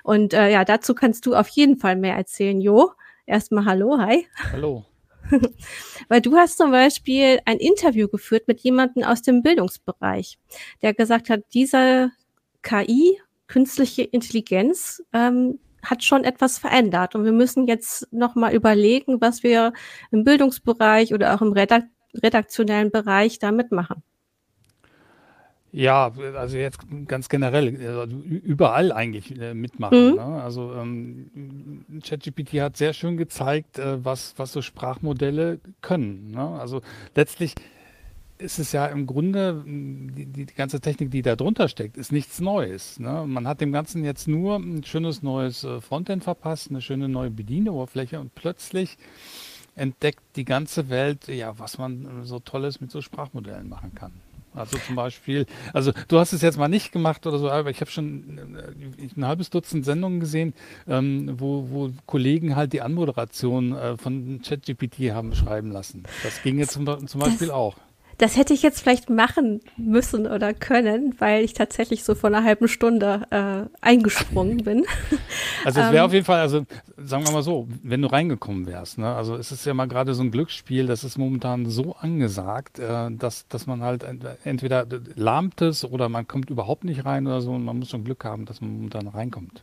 [0.05, 2.93] Und äh, ja, dazu kannst du auf jeden Fall mehr erzählen, Jo.
[3.27, 4.27] Erstmal Hallo, hi.
[4.53, 4.85] Hallo.
[6.09, 10.39] Weil du hast zum Beispiel ein Interview geführt mit jemandem aus dem Bildungsbereich,
[10.83, 12.11] der gesagt hat, diese
[12.63, 19.43] KI, künstliche Intelligenz, ähm, hat schon etwas verändert und wir müssen jetzt nochmal überlegen, was
[19.43, 19.73] wir
[20.11, 24.03] im Bildungsbereich oder auch im redaktionellen Bereich damit machen.
[25.73, 30.11] Ja, also jetzt ganz generell, also überall eigentlich äh, mitmachen.
[30.11, 30.15] Mhm.
[30.17, 30.43] Ne?
[30.43, 36.33] Also ähm, ChatGPT hat sehr schön gezeigt, äh, was, was so Sprachmodelle können.
[36.33, 36.41] Ne?
[36.41, 36.83] Also
[37.15, 37.55] letztlich
[38.39, 42.41] ist es ja im Grunde, die, die, ganze Technik, die da drunter steckt, ist nichts
[42.41, 42.99] Neues.
[42.99, 43.25] Ne?
[43.27, 47.31] Man hat dem Ganzen jetzt nur ein schönes neues äh, Frontend verpasst, eine schöne neue
[47.31, 48.99] Bedieneroberfläche und plötzlich
[49.77, 54.13] entdeckt die ganze Welt, ja, was man so Tolles mit so Sprachmodellen machen kann.
[54.55, 57.81] Also zum Beispiel, also du hast es jetzt mal nicht gemacht oder so, aber ich
[57.81, 60.55] habe schon äh, ein halbes Dutzend Sendungen gesehen,
[60.89, 66.03] ähm, wo, wo Kollegen halt die Anmoderation äh, von ChatGPT haben schreiben lassen.
[66.25, 67.77] Das ging jetzt zum, zum Beispiel das, auch.
[68.21, 72.45] Das hätte ich jetzt vielleicht machen müssen oder können, weil ich tatsächlich so vor einer
[72.45, 74.85] halben Stunde äh, eingesprungen bin.
[75.63, 76.65] Also es wäre ähm, auf jeden Fall, also
[76.97, 79.15] sagen wir mal so, wenn du reingekommen wärst, ne?
[79.15, 83.11] also es ist ja mal gerade so ein Glücksspiel, das ist momentan so angesagt, äh,
[83.11, 84.07] dass, dass man halt
[84.45, 84.87] entweder
[85.17, 88.25] lahmt es oder man kommt überhaupt nicht rein oder so und man muss schon Glück
[88.25, 89.63] haben, dass man momentan reinkommt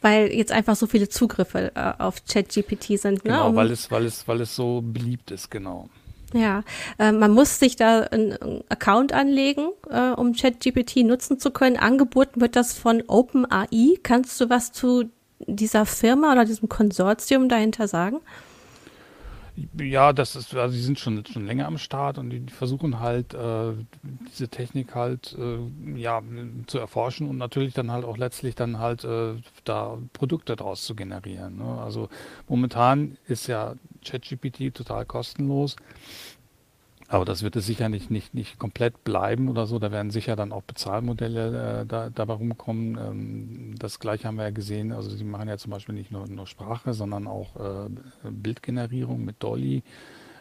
[0.00, 3.24] weil jetzt einfach so viele Zugriffe äh, auf ChatGPT sind.
[3.24, 3.30] Ne?
[3.30, 5.88] Genau, weil es, weil es, weil es so beliebt ist, genau.
[6.34, 6.62] Ja,
[6.98, 11.76] äh, man muss sich da einen Account anlegen, äh, um ChatGPT nutzen zu können.
[11.76, 13.98] Angeboten wird das von OpenAI.
[14.02, 15.04] Kannst du was zu
[15.46, 18.20] dieser Firma oder diesem Konsortium dahinter sagen?
[19.78, 23.00] Ja, das ist, also die sind schon, schon länger am Start und die, die versuchen
[23.00, 23.72] halt, äh,
[24.28, 26.22] diese Technik halt, äh, ja,
[26.66, 30.94] zu erforschen und natürlich dann halt auch letztlich dann halt äh, da Produkte daraus zu
[30.94, 31.58] generieren.
[31.58, 31.80] Ne?
[31.80, 32.08] Also
[32.48, 33.74] momentan ist ja
[34.04, 35.76] ChatGPT total kostenlos.
[37.10, 39.78] Aber das wird es sicher nicht, nicht, nicht komplett bleiben oder so.
[39.78, 42.98] Da werden sicher dann auch Bezahlmodelle äh, da, dabei rumkommen.
[42.98, 44.92] Ähm, das gleiche haben wir ja gesehen.
[44.92, 47.88] Also sie machen ja zum Beispiel nicht nur, nur Sprache, sondern auch äh,
[48.30, 49.82] Bildgenerierung mit Dolly.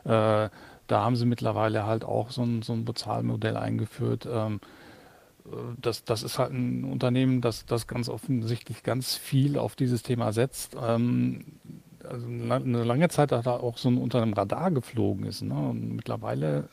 [0.03, 0.49] Äh,
[0.87, 4.27] da haben sie mittlerweile halt auch so ein, so ein Bezahlmodell eingeführt.
[4.29, 4.59] Ähm,
[5.45, 10.03] äh, das, das ist halt ein Unternehmen, das, das ganz offensichtlich ganz viel auf dieses
[10.03, 10.75] Thema setzt.
[10.81, 11.45] Ähm,
[12.09, 15.41] also eine lange Zeit da auch so unter einem Radar geflogen ist.
[15.41, 15.55] Ne?
[15.55, 16.69] Und mittlerweile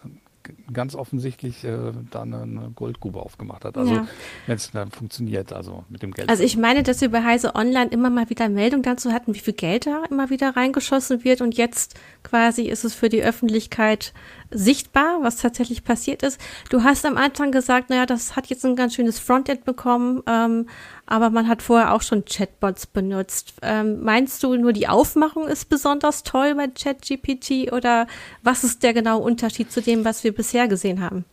[0.73, 3.77] ganz offensichtlich äh, da eine, eine, Goldgrube aufgemacht hat.
[3.79, 4.09] Also ja.
[4.47, 6.29] wenn es dann funktioniert, also mit dem Geld.
[6.29, 9.39] Also ich meine, dass wir bei Heise Online immer mal wieder Meldungen dazu hatten, wie
[9.39, 14.13] viel Geld da immer wieder reingeschossen wird und jetzt quasi ist es für die Öffentlichkeit
[14.55, 16.41] sichtbar, was tatsächlich passiert ist.
[16.71, 20.69] Du hast am Anfang gesagt, naja, das hat jetzt ein ganz schönes Frontend bekommen, ähm,
[21.07, 23.55] aber man hat vorher auch schon Chatbots benutzt.
[23.63, 28.07] Ähm, meinst du, nur die Aufmachung ist besonders toll bei ChatGPT oder
[28.43, 31.25] was ist der genaue Unterschied zu dem, was wir bisher gesehen haben?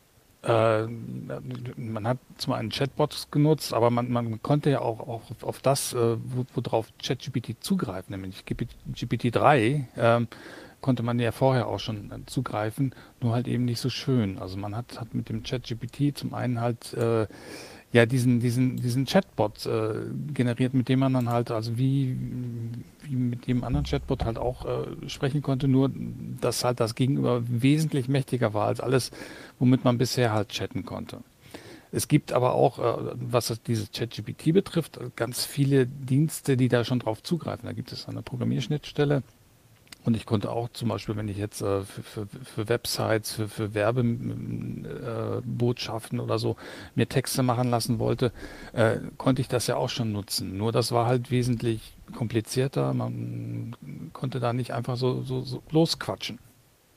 [0.44, 5.62] Äh, man hat zum einen Chatbots genutzt, aber man, man konnte ja auch, auch auf
[5.62, 6.18] das, äh,
[6.56, 10.26] worauf ChatGPT zugreift, nämlich GPT-3, äh,
[10.82, 14.40] konnte man ja vorher auch schon äh, zugreifen, nur halt eben nicht so schön.
[14.40, 17.28] Also man hat, hat mit dem ChatGPT zum einen halt äh,
[17.94, 19.94] ja diesen, diesen, diesen Chatbot äh,
[20.34, 22.16] generiert, mit dem man dann halt, also wie,
[23.04, 25.92] wie mit jedem anderen Chatbot halt auch äh, sprechen konnte, nur
[26.40, 29.12] dass halt das Gegenüber wesentlich mächtiger war als alles,
[29.60, 31.18] womit man bisher halt chatten konnte.
[31.92, 37.00] Es gibt aber auch, äh, was dieses ChatGPT betrifft, ganz viele Dienste, die da schon
[37.00, 37.66] drauf zugreifen.
[37.66, 39.24] Da gibt es eine Programmierschnittstelle,
[40.04, 43.48] und ich konnte auch zum Beispiel, wenn ich jetzt äh, für, für, für, Websites, für,
[43.48, 46.56] für Werbebotschaften äh, oder so
[46.96, 48.32] mir Texte machen lassen wollte,
[48.74, 50.58] äh, konnte ich das ja auch schon nutzen.
[50.58, 52.96] Nur das war halt wesentlich komplizierter.
[52.96, 53.76] Man
[54.14, 56.40] konnte da nicht einfach so, so, so losquatschen.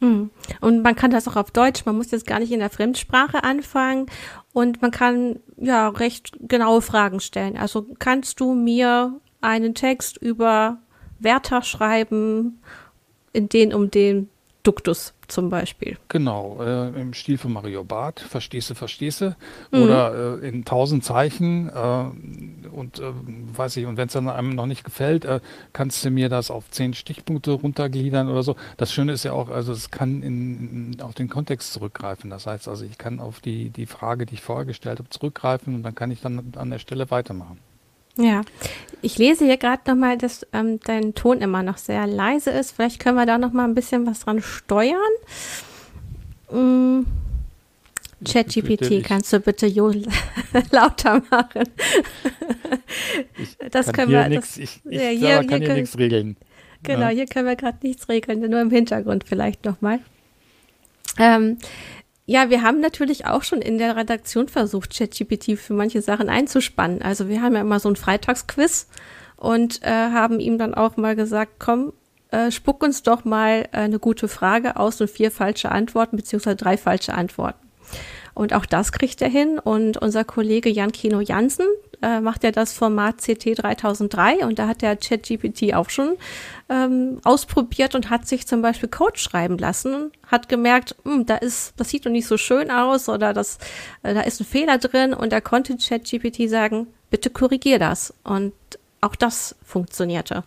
[0.01, 0.31] Hm.
[0.61, 1.85] Und man kann das auch auf Deutsch.
[1.85, 4.07] Man muss jetzt gar nicht in der Fremdsprache anfangen.
[4.55, 7.59] Und man kann ja recht genaue Fragen stellen.
[7.59, 10.79] Also kannst du mir einen Text über
[11.19, 12.61] Wärter schreiben
[13.35, 14.31] in den um den
[14.65, 15.99] Duktus zum Beispiel.
[16.09, 19.37] Genau, äh, im Stil von Mario Barth, verstehst du, verstehst du,
[19.71, 19.83] mhm.
[19.83, 23.13] oder äh, in tausend Zeichen äh, und äh,
[23.57, 25.41] weiß ich, und wenn es dann einem noch nicht gefällt, äh,
[25.75, 28.57] kannst du mir das auf zehn Stichpunkte runtergliedern oder so.
[28.79, 32.31] Das Schöne ist ja auch, also es kann in, in, auf den Kontext zurückgreifen.
[32.31, 35.75] Das heißt also, ich kann auf die, die Frage, die ich vorher gestellt habe, zurückgreifen
[35.75, 37.59] und dann kann ich dann an der Stelle weitermachen.
[38.17, 38.43] Ja,
[39.03, 42.73] ich lese hier gerade nochmal, dass ähm, dein Ton immer noch sehr leise ist.
[42.73, 44.99] Vielleicht können wir da nochmal ein bisschen was dran steuern.
[46.51, 47.07] Mm.
[48.25, 49.93] ChatGPT, kannst du bitte Jo
[50.71, 51.69] lauter machen?
[53.71, 54.29] das können wir.
[54.29, 56.37] Nix, ich ich ja, hier, kann hier, hier nichts regeln.
[56.83, 57.09] Genau, ja.
[57.09, 59.99] hier können wir gerade nichts regeln, nur im Hintergrund vielleicht nochmal.
[61.19, 61.59] Ähm,
[62.27, 67.03] ja, wir haben natürlich auch schon in der Redaktion versucht, ChatGPT für manche Sachen einzuspannen.
[67.03, 68.89] Also wir haben ja immer so ein Freitagsquiz
[69.37, 71.93] und äh, haben ihm dann auch mal gesagt, komm,
[72.31, 76.57] äh, spuck uns doch mal äh, eine gute Frage aus und vier falsche Antworten beziehungsweise
[76.57, 77.59] drei falsche Antworten.
[78.33, 79.59] Und auch das kriegt er hin.
[79.59, 81.67] Und unser Kollege Jan Kino Jansen
[82.05, 86.17] äh, macht ja das Format CT 3003 und da hat der ChatGPT auch schon
[86.69, 91.73] ähm, ausprobiert und hat sich zum Beispiel Code schreiben lassen, hat gemerkt, hm, da ist,
[91.79, 93.59] das sieht doch nicht so schön aus oder das,
[94.03, 98.13] äh, da ist ein Fehler drin und da konnte ChatGPT sagen, bitte korrigier das.
[98.23, 98.53] Und
[99.01, 100.45] auch das funktionierte.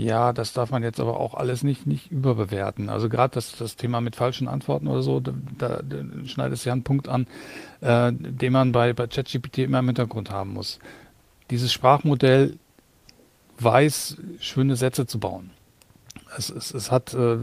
[0.00, 2.88] Ja, das darf man jetzt aber auch alles nicht, nicht überbewerten.
[2.88, 6.64] Also gerade das, das Thema mit falschen Antworten oder so, da, da, da schneidet es
[6.64, 7.26] ja einen Punkt an,
[7.82, 10.78] äh, den man bei, bei ChatGPT immer im Hintergrund haben muss.
[11.50, 12.56] Dieses Sprachmodell
[13.58, 15.50] weiß, schöne Sätze zu bauen.
[16.34, 17.36] Es, es, es hat äh,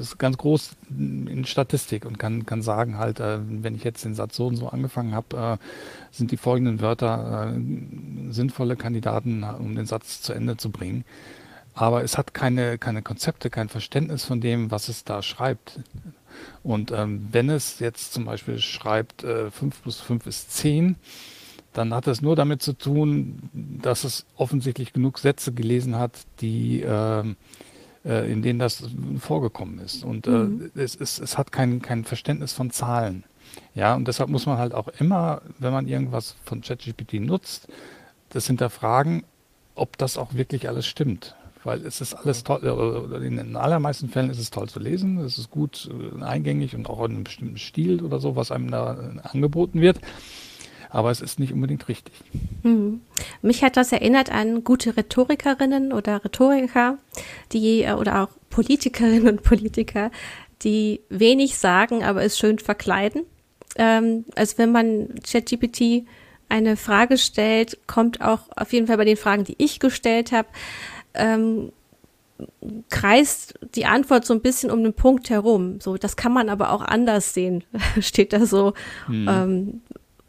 [0.00, 4.14] ist ganz groß in Statistik und kann, kann sagen halt, äh, wenn ich jetzt den
[4.14, 5.66] Satz so und so angefangen habe, äh,
[6.10, 11.04] sind die folgenden Wörter äh, sinnvolle Kandidaten, um den Satz zu Ende zu bringen
[11.74, 15.80] aber es hat keine, keine Konzepte, kein Verständnis von dem, was es da schreibt.
[16.62, 20.96] Und ähm, wenn es jetzt zum Beispiel schreibt, äh, 5 plus 5 ist 10,
[21.72, 26.82] dann hat es nur damit zu tun, dass es offensichtlich genug Sätze gelesen hat, die
[26.82, 27.24] äh,
[28.04, 28.84] äh, in denen das
[29.18, 30.04] vorgekommen ist.
[30.04, 30.70] Und äh, mhm.
[30.74, 33.24] es, es, es hat kein, kein Verständnis von Zahlen.
[33.74, 37.68] Ja, und deshalb muss man halt auch immer, wenn man irgendwas von ChatGPT nutzt,
[38.30, 39.24] das hinterfragen,
[39.74, 44.08] ob das auch wirklich alles stimmt weil es ist alles toll, äh, in den allermeisten
[44.08, 47.24] Fällen ist es toll zu lesen, es ist gut äh, eingängig und auch in einem
[47.24, 50.00] bestimmten Stil oder so, was einem da äh, angeboten wird.
[50.90, 52.12] Aber es ist nicht unbedingt richtig.
[52.62, 53.00] Mhm.
[53.40, 56.98] Mich hat das erinnert an gute Rhetorikerinnen oder Rhetoriker,
[57.52, 60.10] die oder auch Politikerinnen und Politiker,
[60.62, 63.22] die wenig sagen, aber es schön verkleiden.
[63.76, 66.06] Ähm, also wenn man ChatGPT
[66.50, 70.48] eine Frage stellt, kommt auch auf jeden Fall bei den Fragen, die ich gestellt habe,
[71.14, 71.72] ähm,
[72.90, 75.80] kreist die Antwort so ein bisschen um den Punkt herum.
[75.80, 77.64] So, das kann man aber auch anders sehen,
[78.00, 78.74] steht da so
[79.06, 79.28] hm.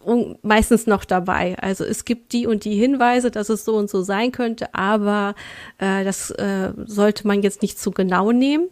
[0.06, 1.58] ähm, meistens noch dabei.
[1.60, 5.36] Also es gibt die und die Hinweise, dass es so und so sein könnte, aber
[5.78, 8.68] äh, das äh, sollte man jetzt nicht zu genau nehmen.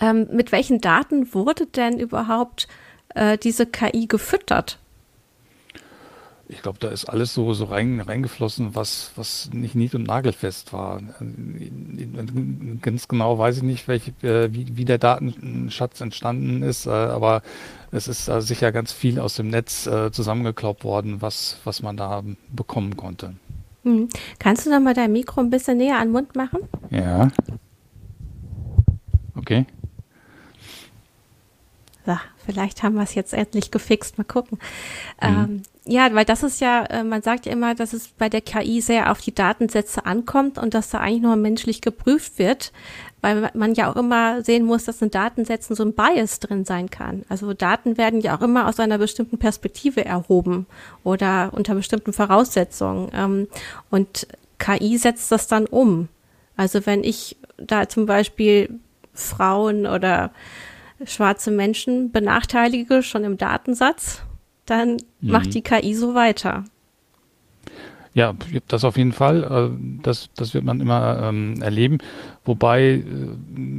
[0.00, 2.68] Ähm, mit welchen Daten wurde denn überhaupt
[3.14, 4.78] äh, diese KI gefüttert?
[6.54, 10.72] Ich glaube, da ist alles so, so rein, reingeflossen, was, was nicht nied- und nagelfest
[10.72, 11.00] war.
[12.80, 17.42] Ganz genau weiß ich nicht, welche, äh, wie, wie der Datenschatz entstanden ist, äh, aber
[17.90, 22.22] es ist sicher ganz viel aus dem Netz äh, zusammengeklaubt worden, was, was man da
[22.50, 23.34] bekommen konnte.
[23.82, 24.08] Hm.
[24.38, 26.60] Kannst du noch mal dein Mikro ein bisschen näher an den Mund machen?
[26.90, 27.28] Ja.
[29.36, 29.66] Okay.
[32.06, 34.18] Ja, vielleicht haben wir es jetzt endlich gefixt.
[34.18, 34.58] Mal gucken.
[35.22, 35.28] Mhm.
[35.28, 38.40] Ähm, ja, weil das ist ja, äh, man sagt ja immer, dass es bei der
[38.40, 42.72] KI sehr auf die Datensätze ankommt und dass da eigentlich nur menschlich geprüft wird,
[43.20, 46.88] weil man ja auch immer sehen muss, dass in Datensätzen so ein Bias drin sein
[46.88, 47.24] kann.
[47.28, 50.66] Also Daten werden ja auch immer aus einer bestimmten Perspektive erhoben
[51.04, 53.10] oder unter bestimmten Voraussetzungen.
[53.14, 53.48] Ähm,
[53.90, 54.26] und
[54.58, 56.08] KI setzt das dann um.
[56.56, 58.80] Also wenn ich da zum Beispiel
[59.12, 60.30] Frauen oder
[61.04, 64.22] schwarze Menschen benachteilige, schon im Datensatz,
[64.66, 65.30] dann mhm.
[65.30, 66.64] macht die KI so weiter.
[68.14, 68.32] Ja,
[68.68, 69.42] das auf jeden Fall.
[69.42, 71.98] Äh, das, das wird man immer ähm, erleben.
[72.44, 73.02] Wobei äh,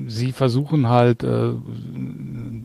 [0.08, 1.54] sie versuchen halt äh,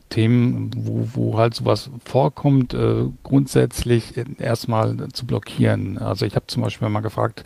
[0.09, 5.99] Themen, wo, wo halt sowas vorkommt, äh, grundsätzlich erstmal zu blockieren.
[5.99, 7.45] Also ich habe zum Beispiel mal gefragt,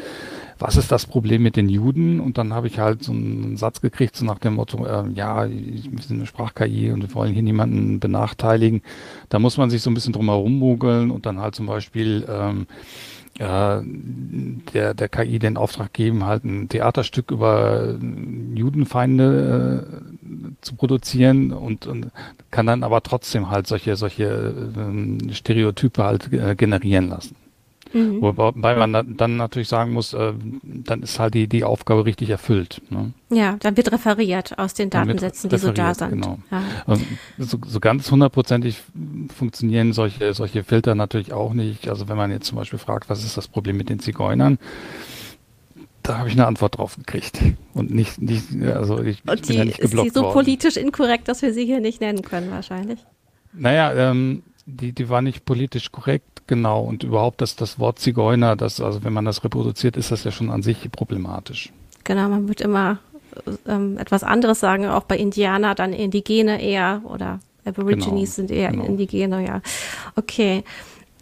[0.58, 2.20] was ist das Problem mit den Juden?
[2.20, 5.49] Und dann habe ich halt so einen Satz gekriegt, so nach dem Motto, äh, ja,
[5.49, 8.82] wir sind eine Sprach-KI und wir wollen hier niemanden benachteiligen.
[9.28, 12.26] Da muss man sich so ein bisschen drum herum mogeln und dann halt zum Beispiel
[12.28, 12.66] ähm,
[13.38, 13.80] äh,
[14.73, 17.96] der, der KI den Auftrag geben, halt ein Theaterstück über
[18.54, 20.04] Judenfeinde äh,
[20.61, 22.11] zu produzieren und, und
[22.50, 24.25] kann dann aber trotzdem halt solche, solche
[24.76, 27.37] äh, Stereotype halt äh, generieren lassen.
[27.94, 28.20] Mhm.
[28.20, 30.32] Wobei man dann natürlich sagen muss, äh,
[30.62, 32.82] dann ist halt die, die Aufgabe richtig erfüllt.
[32.90, 33.12] Ne?
[33.30, 36.10] Ja, dann wird referiert aus den Datensätzen, die so da sind.
[36.10, 36.38] Genau.
[36.50, 36.62] Ja.
[37.38, 38.82] So, so, ganz hundertprozentig
[39.34, 41.88] funktionieren solche, solche Filter natürlich auch nicht.
[41.88, 44.58] Also wenn man jetzt zum Beispiel fragt, was ist das Problem mit den Zigeunern?
[46.04, 47.40] da habe ich eine Antwort drauf gekriegt.
[47.72, 50.34] Und nicht, nicht also ich, Und ich bin ja nicht geblockt Ist die so worden.
[50.34, 53.00] politisch inkorrekt, dass wir sie hier nicht nennen können, wahrscheinlich?
[53.54, 56.83] Naja, ähm, die, die war nicht politisch korrekt, genau.
[56.83, 60.30] Und überhaupt das, das Wort Zigeuner, das, also wenn man das reproduziert, ist das ja
[60.30, 61.73] schon an sich problematisch.
[62.04, 62.99] Genau, man wird immer
[63.66, 68.71] ähm, etwas anderes sagen, auch bei Indianer dann Indigene eher oder Aborigines genau, sind eher
[68.71, 68.85] genau.
[68.85, 69.62] Indigene, ja.
[70.16, 70.64] Okay.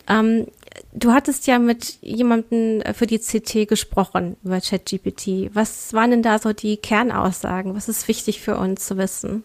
[0.09, 0.47] Ähm,
[0.93, 5.55] du hattest ja mit jemandem für die CT gesprochen über ChatGPT.
[5.55, 7.75] Was waren denn da so die Kernaussagen?
[7.75, 9.45] Was ist wichtig für uns zu wissen?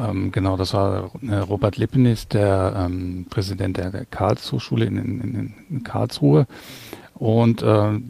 [0.00, 5.84] Ähm, genau, das war äh, Robert Lippenis, der ähm, Präsident der, Karlshochschule in, in, in
[5.84, 6.46] Karlsruhe.
[7.14, 8.00] Und äh,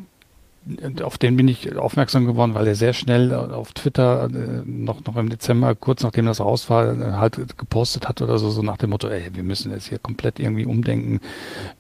[1.03, 5.17] auf den bin ich aufmerksam geworden, weil er sehr schnell auf Twitter äh, noch, noch
[5.17, 8.91] im Dezember, kurz nachdem das raus war, halt gepostet hat oder so, so nach dem
[8.91, 11.21] Motto, ey, wir müssen jetzt hier komplett irgendwie umdenken,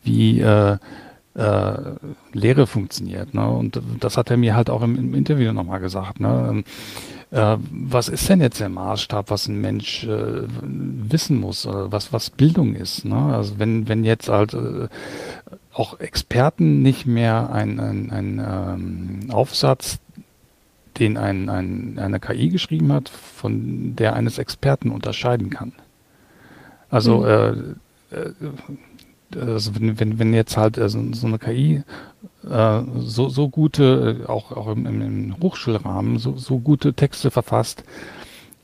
[0.02, 0.79] wie äh,
[1.35, 1.75] äh,
[2.33, 3.35] Lehre funktioniert.
[3.35, 3.49] Ne?
[3.49, 6.19] Und das hat er mir halt auch im, im Interview nochmal gesagt.
[6.19, 6.64] Ne?
[7.30, 12.12] Äh, was ist denn jetzt der Maßstab, was ein Mensch äh, wissen muss, oder was,
[12.12, 13.04] was Bildung ist?
[13.04, 13.34] Ne?
[13.34, 14.88] Also wenn, wenn jetzt halt äh,
[15.72, 20.00] auch Experten nicht mehr ein, ein, ähm, Aufsatz,
[20.99, 25.72] den ein, ein, eine KI geschrieben hat, von der eines Experten unterscheiden kann.
[26.90, 27.76] Also mhm.
[28.10, 28.32] äh, äh,
[29.38, 31.84] also wenn, wenn, jetzt halt also so eine KI
[32.49, 37.85] äh, so, so gute, äh, auch, auch im, im Hochschulrahmen, so, so gute Texte verfasst,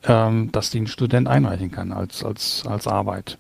[0.04, 3.38] ähm, dass die ein Student einreichen kann als, als, als Arbeit.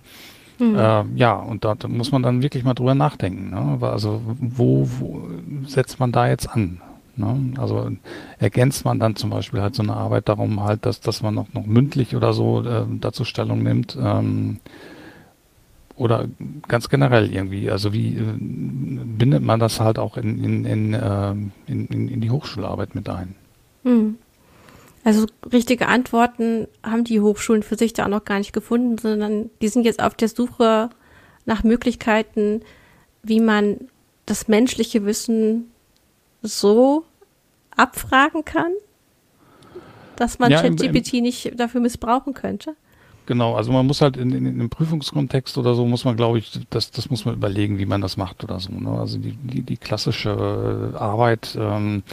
[0.58, 0.76] Mhm.
[0.76, 3.50] Äh, ja, und da, da muss man dann wirklich mal drüber nachdenken.
[3.50, 3.78] Ne?
[3.86, 5.28] Also wo, wo
[5.66, 6.80] setzt man da jetzt an?
[7.16, 7.54] Ne?
[7.58, 7.90] Also
[8.38, 11.52] ergänzt man dann zum Beispiel halt so eine Arbeit darum halt, dass, dass man noch,
[11.52, 13.96] noch mündlich oder so äh, dazu Stellung nimmt.
[14.00, 14.60] Ähm,
[15.96, 16.28] oder
[16.68, 21.30] ganz generell irgendwie, also wie äh, bindet man das halt auch in, in, in, äh,
[21.66, 23.34] in, in, die Hochschularbeit mit ein?
[23.84, 24.16] Hm.
[25.04, 29.50] Also richtige Antworten haben die Hochschulen für sich da auch noch gar nicht gefunden, sondern
[29.62, 30.90] die sind jetzt auf der Suche
[31.44, 32.62] nach Möglichkeiten,
[33.22, 33.88] wie man
[34.26, 35.70] das menschliche Wissen
[36.42, 37.04] so
[37.76, 38.72] abfragen kann,
[40.16, 42.74] dass man ja, ChatGPT nicht dafür missbrauchen könnte.
[43.26, 46.38] Genau, also man muss halt in, in, in einem Prüfungskontext oder so, muss man, glaube
[46.38, 48.72] ich, das, das muss man überlegen, wie man das macht oder so.
[48.72, 48.90] Ne?
[48.90, 52.04] Also die, die, die klassische äh, Arbeit ähm,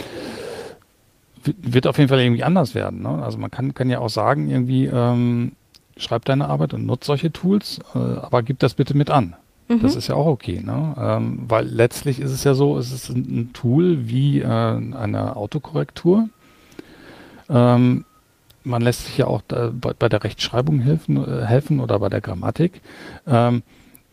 [1.44, 3.02] wird auf jeden Fall irgendwie anders werden.
[3.02, 3.22] Ne?
[3.22, 5.52] Also man kann, kann ja auch sagen, irgendwie, ähm,
[5.96, 9.36] schreib deine Arbeit und nutze solche Tools, äh, aber gib das bitte mit an.
[9.68, 9.80] Mhm.
[9.80, 10.94] Das ist ja auch okay, ne?
[10.98, 15.36] Ähm, weil letztlich ist es ja so, es ist ein, ein Tool wie äh, eine
[15.36, 16.28] Autokorrektur.
[17.48, 18.04] Ähm,
[18.64, 22.20] man lässt sich ja auch bei, bei, der Rechtschreibung helfen, äh, helfen oder bei der
[22.20, 22.80] Grammatik.
[23.26, 23.62] Ähm,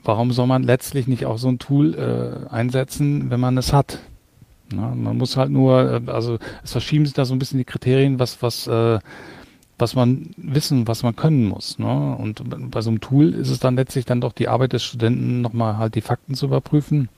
[0.03, 3.99] warum soll man letztlich nicht auch so ein Tool äh, einsetzen, wenn man es hat?
[4.73, 7.65] Na, man muss halt nur, äh, also es verschieben sich da so ein bisschen die
[7.65, 8.99] Kriterien, was, was, äh,
[9.77, 11.79] was man wissen, was man können muss.
[11.79, 12.15] Ne?
[12.17, 15.41] Und bei so einem Tool ist es dann letztlich dann doch die Arbeit des Studenten,
[15.41, 17.09] nochmal halt die Fakten zu überprüfen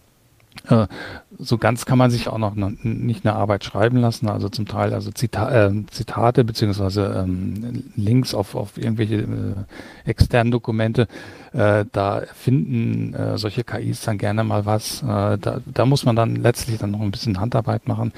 [1.39, 4.93] so ganz kann man sich auch noch nicht eine Arbeit schreiben lassen, also zum Teil
[4.93, 11.07] also Zita äh, Zitate beziehungsweise ähm, Links auf, auf irgendwelche äh, externen Dokumente,
[11.53, 15.03] äh, da finden äh, solche KIs dann gerne mal was.
[15.03, 18.13] Äh, da, da muss man dann letztlich dann noch ein bisschen Handarbeit machen.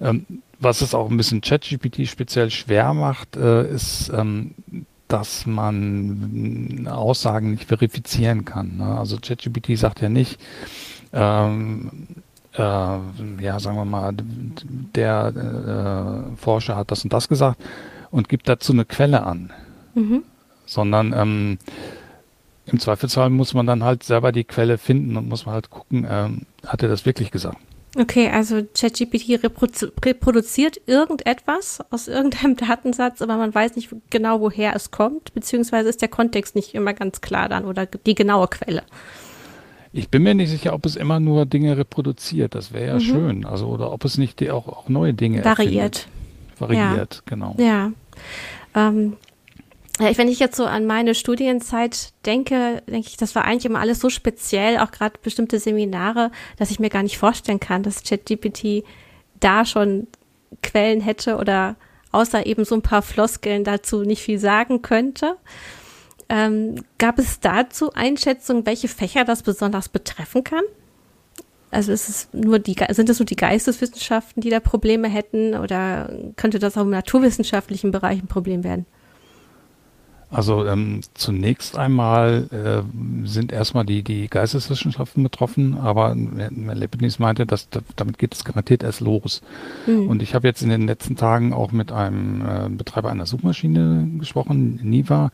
[0.00, 0.26] Ähm,
[0.60, 4.54] was es auch ein bisschen ChatGPT speziell schwer macht, äh, ist, ähm,
[5.08, 8.76] dass man Aussagen nicht verifizieren kann.
[8.78, 8.98] Ne?
[8.98, 10.38] Also ChatGPT sagt ja nicht,
[11.12, 11.90] ähm,
[12.54, 14.14] äh, ja, sagen wir mal,
[14.94, 15.32] der
[16.32, 17.60] äh, Forscher hat das und das gesagt
[18.10, 19.52] und gibt dazu eine Quelle an.
[19.94, 20.22] Mhm.
[20.66, 21.58] Sondern ähm,
[22.66, 26.06] im Zweifelsfall muss man dann halt selber die Quelle finden und muss man halt gucken,
[26.08, 27.58] ähm, hat er das wirklich gesagt.
[27.96, 34.76] Okay, also ChatGPT reprodu reproduziert irgendetwas aus irgendeinem Datensatz, aber man weiß nicht genau, woher
[34.76, 38.82] es kommt, beziehungsweise ist der Kontext nicht immer ganz klar dann oder die genaue Quelle.
[39.92, 42.54] Ich bin mir nicht sicher, ob es immer nur Dinge reproduziert.
[42.54, 43.00] Das wäre ja mhm.
[43.00, 43.44] schön.
[43.44, 46.06] Also, oder ob es nicht auch, auch neue Dinge variiert.
[46.06, 46.08] Erfindet.
[46.58, 47.22] Variiert, ja.
[47.26, 47.54] genau.
[47.58, 47.92] Ja.
[48.74, 49.16] Ähm,
[49.98, 53.98] wenn ich jetzt so an meine Studienzeit denke, denke ich, das war eigentlich immer alles
[53.98, 58.84] so speziell, auch gerade bestimmte Seminare, dass ich mir gar nicht vorstellen kann, dass ChatGPT
[59.40, 60.06] da schon
[60.62, 61.76] Quellen hätte oder
[62.12, 65.36] außer eben so ein paar Floskeln dazu nicht viel sagen könnte.
[66.28, 70.64] Ähm, gab es dazu Einschätzungen, welche Fächer das besonders betreffen kann?
[71.70, 76.10] Also ist es nur die, sind es nur die Geisteswissenschaften, die da Probleme hätten oder
[76.36, 78.86] könnte das auch im naturwissenschaftlichen Bereich ein Problem werden?
[80.30, 87.46] Also ähm, zunächst einmal äh, sind erstmal die, die Geisteswissenschaften betroffen, aber Herr Leibniz meinte,
[87.46, 89.40] dass damit geht es garantiert erst los.
[89.86, 90.08] Mhm.
[90.08, 94.06] Und ich habe jetzt in den letzten Tagen auch mit einem äh, Betreiber einer Suchmaschine
[94.18, 95.32] gesprochen, Niva,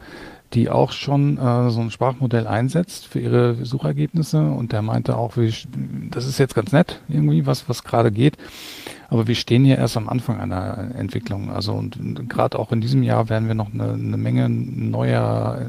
[0.54, 5.36] die auch schon äh, so ein Sprachmodell einsetzt für ihre Suchergebnisse und der meinte auch,
[5.36, 5.52] wie,
[6.10, 8.36] das ist jetzt ganz nett irgendwie, was, was gerade geht,
[9.08, 11.50] aber wir stehen hier erst am Anfang einer Entwicklung.
[11.50, 15.68] Also und, und gerade auch in diesem Jahr werden wir noch eine, eine Menge neuer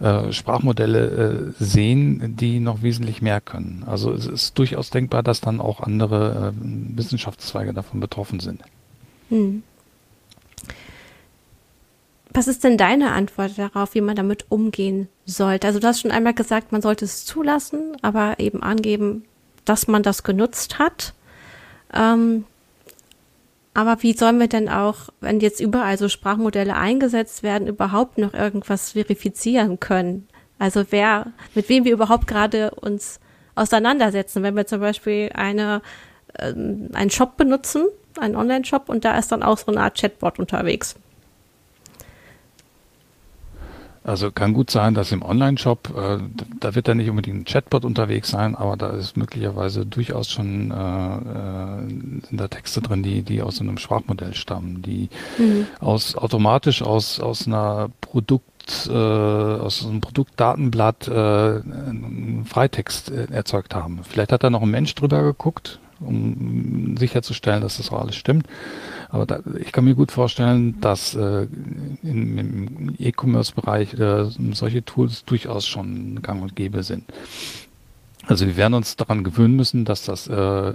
[0.00, 3.84] äh, äh, Sprachmodelle äh, sehen, die noch wesentlich mehr können.
[3.86, 8.62] Also es ist durchaus denkbar, dass dann auch andere äh, Wissenschaftszweige davon betroffen sind.
[9.28, 9.62] Hm.
[12.34, 15.66] Was ist denn deine Antwort darauf, wie man damit umgehen sollte?
[15.66, 19.24] Also du hast schon einmal gesagt, man sollte es zulassen, aber eben angeben,
[19.66, 21.12] dass man das genutzt hat.
[21.92, 22.44] Ähm,
[23.74, 28.32] aber wie sollen wir denn auch, wenn jetzt überall so Sprachmodelle eingesetzt werden, überhaupt noch
[28.32, 30.26] irgendwas verifizieren können?
[30.58, 33.20] Also wer, mit wem wir überhaupt gerade uns
[33.54, 35.82] auseinandersetzen, wenn wir zum Beispiel eine,
[36.38, 37.86] ähm, einen Shop benutzen,
[38.18, 40.96] einen Online-Shop und da ist dann auch so eine Art Chatbot unterwegs.
[44.04, 46.18] Also kann gut sein, dass im Online-Shop, äh,
[46.58, 50.72] da wird dann nicht unbedingt ein Chatbot unterwegs sein, aber da ist möglicherweise durchaus schon
[50.72, 51.88] äh, äh,
[52.28, 55.66] sind da Texte drin, die, die aus einem Sprachmodell stammen, die mhm.
[55.78, 63.74] aus automatisch aus, aus einer Produkt, äh, aus einem Produktdatenblatt äh, einen Freitext äh, erzeugt
[63.74, 64.00] haben.
[64.02, 68.46] Vielleicht hat da noch ein Mensch drüber geguckt, um sicherzustellen, dass das auch alles stimmt.
[69.12, 71.46] Aber da, ich kann mir gut vorstellen, dass äh,
[72.02, 77.04] in, im E-Commerce-Bereich äh, solche Tools durchaus schon gang und gäbe sind.
[78.26, 80.72] Also wir werden uns daran gewöhnen müssen, dass das äh,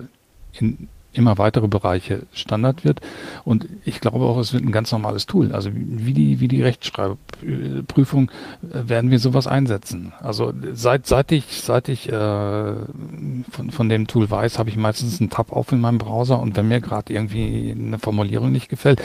[0.53, 3.01] in immer weitere Bereiche Standard wird.
[3.43, 5.51] Und ich glaube auch, es wird ein ganz normales Tool.
[5.51, 10.13] Also wie die, wie die Rechtschreibprüfung äh, werden wir sowas einsetzen.
[10.19, 15.19] Also seit, seit ich, seit ich äh, von, von dem Tool weiß, habe ich meistens
[15.19, 19.01] einen Tab auf in meinem Browser und wenn mir gerade irgendwie eine Formulierung nicht gefällt,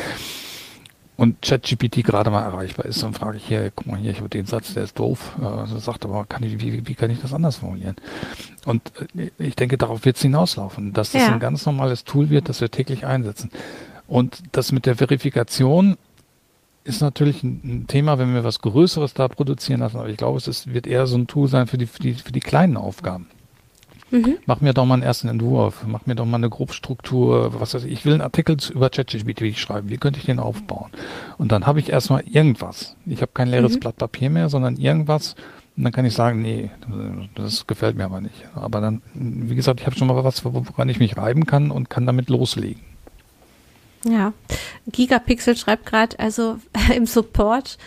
[1.22, 4.28] und ChatGPT gerade mal erreichbar ist, dann frage ich hier, guck mal hier, ich habe
[4.28, 5.36] den Satz, der ist doof.
[5.40, 7.94] Also sagt aber, kann ich, wie, wie kann ich das anders formulieren?
[8.66, 11.32] Und äh, ich denke, darauf wird es hinauslaufen, dass das ja.
[11.32, 13.52] ein ganz normales Tool wird, das wir täglich einsetzen.
[14.08, 15.96] Und das mit der Verifikation
[16.82, 20.38] ist natürlich ein, ein Thema, wenn wir was Größeres da produzieren lassen, aber ich glaube,
[20.38, 22.76] es ist, wird eher so ein Tool sein für die, für die, für die kleinen
[22.76, 23.28] Aufgaben.
[24.12, 24.36] Mhm.
[24.44, 27.84] Mach mir doch mal einen ersten Entwurf, mach mir doch mal eine Grobstruktur, was weiß
[27.84, 27.92] ich.
[27.92, 29.88] Ich will einen Artikel über ChatGPT schreiben.
[29.88, 30.90] Wie könnte ich den aufbauen?
[31.38, 32.94] Und dann habe ich erstmal irgendwas.
[33.06, 33.80] Ich habe kein leeres mhm.
[33.80, 35.34] Blatt Papier mehr, sondern irgendwas.
[35.78, 36.70] Und dann kann ich sagen, nee,
[37.34, 38.44] das gefällt mir aber nicht.
[38.54, 41.88] Aber dann, wie gesagt, ich habe schon mal was, woran ich mich reiben kann und
[41.88, 42.82] kann damit loslegen.
[44.04, 44.34] Ja,
[44.88, 46.58] Gigapixel schreibt gerade, also
[46.94, 47.78] im Support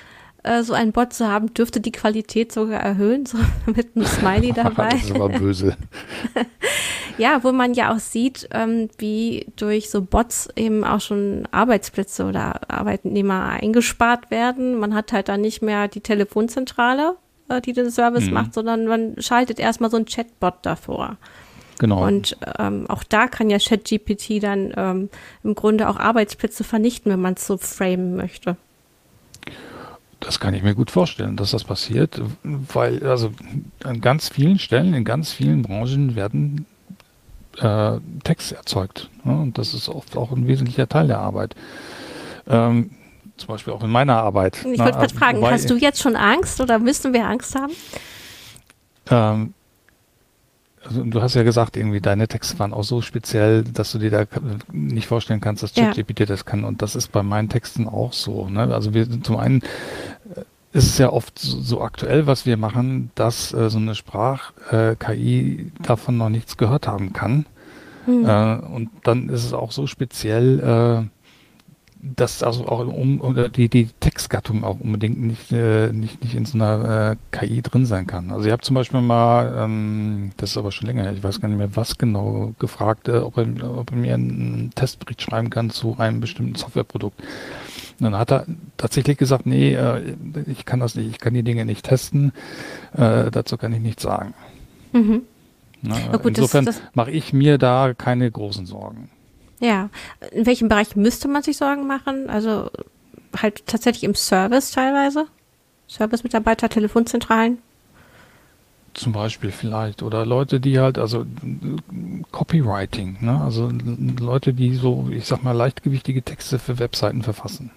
[0.45, 4.51] äh, so einen Bot zu haben, dürfte die Qualität sogar erhöhen, so mit einem Smiley
[4.55, 4.89] dabei.
[4.89, 5.75] das ist aber böse.
[7.17, 12.25] ja, wo man ja auch sieht, ähm, wie durch so Bots eben auch schon Arbeitsplätze
[12.25, 14.79] oder Arbeitnehmer eingespart werden.
[14.79, 17.15] Man hat halt dann nicht mehr die Telefonzentrale,
[17.49, 18.33] äh, die den Service mhm.
[18.33, 21.17] macht, sondern man schaltet erstmal so ein Chatbot davor.
[21.79, 22.05] Genau.
[22.05, 25.09] Und ähm, auch da kann ja ChatGPT dann ähm,
[25.43, 28.55] im Grunde auch Arbeitsplätze vernichten, wenn man es so framen möchte.
[30.19, 33.31] Das kann ich mir gut vorstellen, dass das passiert, weil also
[33.83, 36.65] an ganz vielen Stellen, in ganz vielen Branchen werden
[37.57, 39.09] äh, Text erzeugt.
[39.23, 39.39] Ne?
[39.39, 41.55] Und das ist oft auch ein wesentlicher Teil der Arbeit.
[42.47, 42.91] Ähm,
[43.37, 44.57] zum Beispiel auch in meiner Arbeit.
[44.57, 47.73] Ich wollte gerade fragen, hast du jetzt schon Angst oder müssen wir Angst haben?
[49.09, 49.53] Ähm,
[50.87, 54.11] also du hast ja gesagt, irgendwie deine Texte waren auch so speziell, dass du dir
[54.11, 54.25] da
[54.71, 56.25] nicht vorstellen kannst, dass ChatGPT ja.
[56.27, 56.63] das kann.
[56.63, 58.47] Und das ist bei meinen Texten auch so.
[58.49, 58.73] Ne?
[58.73, 59.61] Also wir zum einen
[60.35, 60.41] äh,
[60.73, 65.71] ist es ja oft so, so aktuell, was wir machen, dass äh, so eine Sprach-KI
[65.73, 67.45] äh, davon noch nichts gehört haben kann.
[68.05, 68.25] Hm.
[68.25, 71.14] Äh, und dann ist es auch so speziell, äh,
[72.15, 76.45] dass also auch um, oder die, die Textgattung auch unbedingt nicht, äh, nicht, nicht in
[76.45, 78.31] so einer äh, KI drin sein kann.
[78.31, 81.41] Also ich habe zum Beispiel mal, ähm, das ist aber schon länger her, ich weiß
[81.41, 85.49] gar nicht mehr was genau, gefragt, äh, ob, er, ob er mir einen Testbericht schreiben
[85.49, 87.19] kann zu einem bestimmten Softwareprodukt.
[87.99, 88.45] Und dann hat er
[88.77, 90.15] tatsächlich gesagt, nee, äh,
[90.45, 92.33] ich kann das nicht, ich kann die Dinge nicht testen,
[92.93, 94.33] äh, dazu kann ich nichts sagen.
[94.93, 95.21] Mhm.
[95.81, 99.09] Na, gut, insofern mache ich mir da keine großen Sorgen.
[99.59, 99.89] Ja,
[100.31, 102.29] in welchem Bereich müsste man sich Sorgen machen?
[102.29, 102.69] Also
[103.41, 105.27] halt tatsächlich im Service teilweise?
[105.87, 107.59] Service-Mitarbeiter, Telefonzentralen?
[108.93, 110.03] Zum Beispiel vielleicht.
[110.03, 111.25] Oder Leute, die halt, also
[112.31, 113.41] Copywriting, ne?
[113.41, 113.71] also
[114.19, 117.71] Leute, die so, ich sag mal, leichtgewichtige Texte für Webseiten verfassen.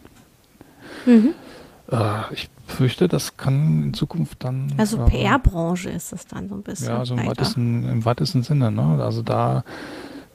[1.07, 1.35] Mhm.
[1.91, 4.73] Äh, ich fürchte, das kann in Zukunft dann.
[4.77, 6.89] Also äh, PR-Branche ist es dann so ein bisschen.
[6.89, 8.71] Ja, also im weitesten, im weitesten Sinne.
[8.71, 9.03] Ne?
[9.03, 9.65] Also da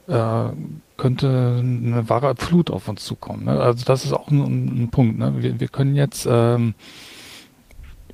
[0.06, 0.48] äh,
[0.96, 3.44] könnte eine wahre Flut auf uns zukommen.
[3.44, 3.60] Ne?
[3.60, 5.18] Also das ist auch ein, ein Punkt.
[5.18, 5.42] Ne?
[5.42, 6.74] Wir, wir, können jetzt ähm,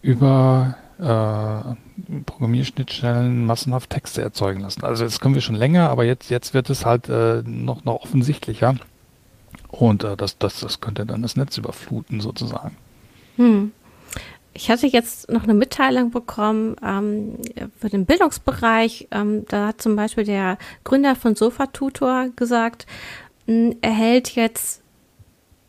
[0.02, 4.84] über äh, Programmierschnittstellen massenhaft Texte erzeugen lassen.
[4.84, 8.02] Also das können wir schon länger, aber jetzt, jetzt wird es halt äh, noch, noch
[8.02, 8.76] offensichtlicher.
[9.68, 12.76] Und äh, das, das, das könnte dann das Netz überfluten sozusagen.
[13.36, 13.72] Hm.
[14.52, 17.38] Ich hatte jetzt noch eine Mitteilung bekommen ähm,
[17.78, 19.08] für den Bildungsbereich.
[19.10, 22.86] Ähm, da hat zum Beispiel der Gründer von Sofa Tutor gesagt,
[23.46, 24.82] mh, er hält jetzt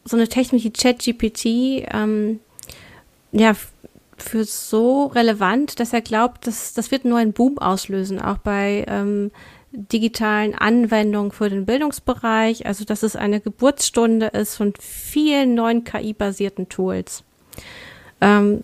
[0.04, 1.46] so eine Technik wie ChatGPT
[1.94, 2.40] ähm,
[3.32, 3.54] ja,
[4.18, 8.86] für so relevant, dass er glaubt, dass das wird nur einen Boom auslösen, auch bei
[8.88, 9.32] ähm,
[9.72, 12.66] digitalen Anwendungen für den Bildungsbereich.
[12.66, 17.24] Also dass es eine Geburtsstunde ist von vielen neuen KI-basierten Tools.
[18.20, 18.64] Ähm,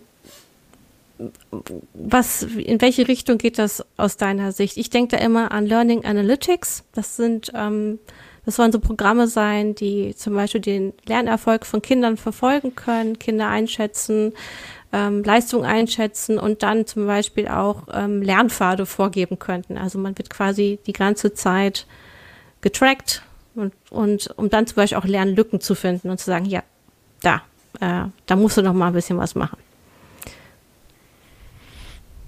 [1.94, 4.76] was, in welche Richtung geht das aus deiner Sicht?
[4.76, 6.84] Ich denke da immer an Learning Analytics.
[6.92, 7.98] Das sind, ähm,
[8.44, 13.48] das sollen so Programme sein, die zum Beispiel den Lernerfolg von Kindern verfolgen können, Kinder
[13.48, 14.32] einschätzen,
[14.92, 19.76] ähm, Leistung einschätzen und dann zum Beispiel auch ähm, Lernpfade vorgeben könnten.
[19.76, 21.86] Also man wird quasi die ganze Zeit
[22.60, 23.22] getrackt
[23.54, 26.62] und, und um dann zum Beispiel auch Lernlücken zu finden und zu sagen, ja,
[27.22, 27.42] da,
[27.80, 29.58] äh, da musst du noch mal ein bisschen was machen.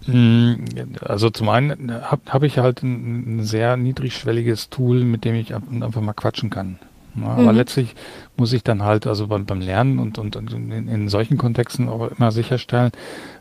[0.07, 0.65] Hm,
[1.03, 5.55] also zum einen habe hab ich halt ein, ein, sehr niedrigschwelliges Tool, mit dem ich
[5.55, 6.79] einfach mal quatschen kann.
[7.17, 7.59] Ja, aber mhm.
[7.59, 7.95] letztlich
[8.37, 11.89] muss ich dann halt, also beim, beim Lernen und, und, und in, in, solchen Kontexten
[11.89, 12.93] auch immer sicherstellen,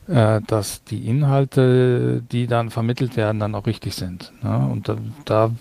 [0.08, 4.34] äh, dass die Inhalte, die dann vermittelt werden, dann auch richtig sind.
[4.44, 5.52] Ja, und da, da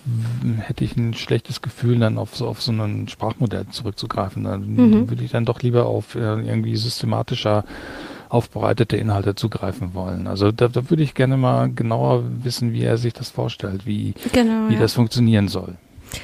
[0.61, 4.45] hätte ich ein schlechtes Gefühl, dann auf so, auf so ein Sprachmodell zurückzugreifen.
[4.45, 5.11] Da mhm.
[5.11, 7.65] würde ich dann doch lieber auf äh, irgendwie systematischer
[8.29, 10.27] aufbereitete Inhalte zugreifen wollen.
[10.27, 14.14] Also da, da würde ich gerne mal genauer wissen, wie er sich das vorstellt, wie,
[14.33, 14.81] genau, wie ja.
[14.81, 15.77] das funktionieren soll.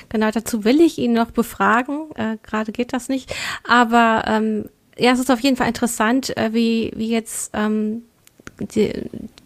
[0.09, 2.11] Genau, dazu will ich ihn noch befragen.
[2.14, 3.35] Äh, Gerade geht das nicht.
[3.69, 8.03] Aber ähm, ja, es ist auf jeden Fall interessant, äh, wie, wie jetzt ähm,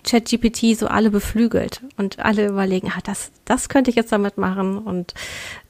[0.05, 4.79] ChatGPT so alle beflügelt und alle überlegen, ah, das, das könnte ich jetzt damit machen
[4.79, 5.15] und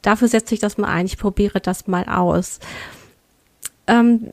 [0.03, 2.59] dafür setze ich das mal ein, ich probiere das mal aus.
[3.87, 4.31] Ähm,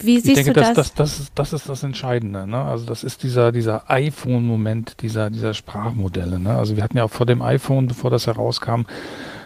[0.00, 0.74] wie siehst ich denke, du das?
[0.74, 2.46] Das, das, ist, das ist das Entscheidende.
[2.46, 2.62] Ne?
[2.62, 6.38] Also das ist dieser, dieser iPhone-Moment dieser, dieser Sprachmodelle.
[6.38, 6.56] Ne?
[6.56, 8.82] Also wir hatten ja auch vor dem iPhone, bevor das herauskam,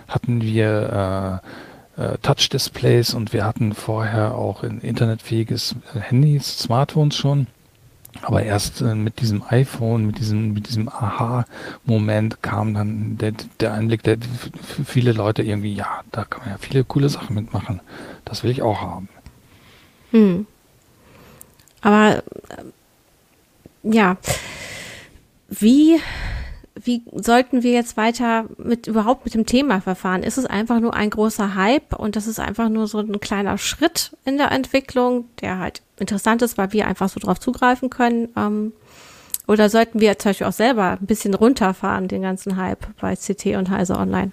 [0.08, 1.40] hatten wir
[1.96, 7.46] äh, äh, Touch-Displays und wir hatten vorher auch ein internetfähiges Handys, Smartphones schon.
[8.20, 13.72] Aber erst äh, mit diesem iPhone, mit diesem, mit diesem Aha-Moment kam dann der, der
[13.72, 14.18] Einblick, der
[14.62, 17.80] für viele Leute irgendwie, ja, da kann man ja viele coole Sachen mitmachen.
[18.24, 19.08] Das will ich auch haben.
[20.12, 20.46] Hm.
[21.80, 22.62] Aber äh,
[23.82, 24.16] ja,
[25.48, 26.00] wie,
[26.76, 30.22] wie sollten wir jetzt weiter mit überhaupt mit dem Thema verfahren?
[30.22, 33.58] Ist es einfach nur ein großer Hype und das ist einfach nur so ein kleiner
[33.58, 38.28] Schritt in der Entwicklung, der halt interessant ist, weil wir einfach so drauf zugreifen können?
[38.36, 38.72] Ähm,
[39.48, 43.56] Oder sollten wir zum Beispiel auch selber ein bisschen runterfahren, den ganzen Hype bei CT
[43.56, 44.32] und Heise Online?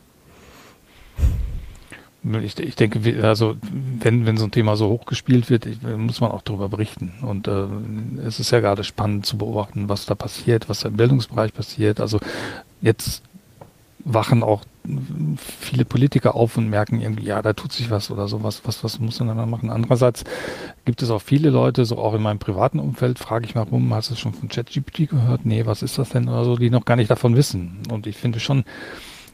[2.44, 3.56] Ich, ich, denke, also
[4.00, 7.14] wenn, wenn so ein Thema so hochgespielt wird, muss man auch darüber berichten.
[7.22, 7.66] Und äh,
[8.26, 12.02] es ist ja gerade spannend zu beobachten, was da passiert, was da im Bildungsbereich passiert.
[12.02, 12.20] Also
[12.82, 13.24] jetzt
[14.04, 14.64] wachen auch
[15.38, 19.00] viele Politiker auf und merken irgendwie, ja, da tut sich was oder sowas, was, was
[19.00, 19.70] muss man dann machen?
[19.70, 20.24] Andererseits
[20.86, 23.94] gibt es auch viele Leute, so auch in meinem privaten Umfeld, frage ich mal rum,
[23.94, 25.46] hast du schon von ChatGPT gehört?
[25.46, 27.80] Nee, was ist das denn oder so, die noch gar nicht davon wissen.
[27.90, 28.64] Und ich finde schon,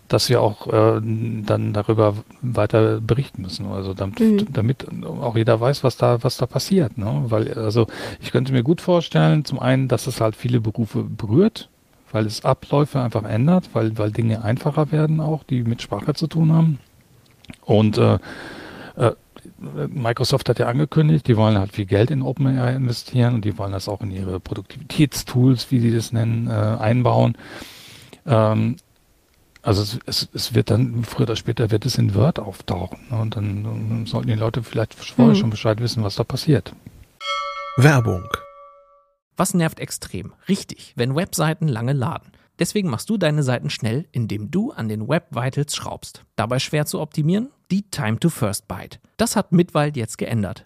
[0.07, 3.67] dass wir auch äh, dann darüber weiter berichten müssen.
[3.67, 4.53] Also damit, mhm.
[4.53, 6.97] damit auch jeder weiß, was da, was da passiert.
[6.97, 7.23] Ne?
[7.27, 7.87] Weil, also
[8.21, 11.69] ich könnte mir gut vorstellen, zum einen, dass es halt viele Berufe berührt,
[12.11, 16.27] weil es Abläufe einfach ändert, weil, weil Dinge einfacher werden auch, die mit Sprache zu
[16.27, 16.79] tun haben.
[17.65, 18.19] Und äh,
[18.97, 19.11] äh,
[19.87, 23.71] Microsoft hat ja angekündigt, die wollen halt viel Geld in OpenAI investieren und die wollen
[23.71, 27.37] das auch in ihre Produktivitätstools, wie sie das nennen, äh, einbauen.
[28.25, 28.77] Ähm,
[29.65, 32.99] also es, es, es, wird dann, früher oder später wird es in Word auftauchen.
[33.09, 33.19] Ne?
[33.19, 35.39] Und dann, dann, sollten die Leute vielleicht vorher mhm.
[35.39, 36.73] schon Bescheid wissen, was da passiert.
[37.77, 38.27] Werbung.
[39.35, 40.33] Was nervt extrem?
[40.47, 42.31] Richtig, wenn Webseiten lange laden.
[42.59, 46.23] Deswegen machst du deine Seiten schnell, indem du an den Web Vitals schraubst.
[46.37, 47.49] Dabei schwer zu optimieren?
[47.71, 48.99] Die Time to First Byte.
[49.17, 50.65] Das hat Mitwald jetzt geändert.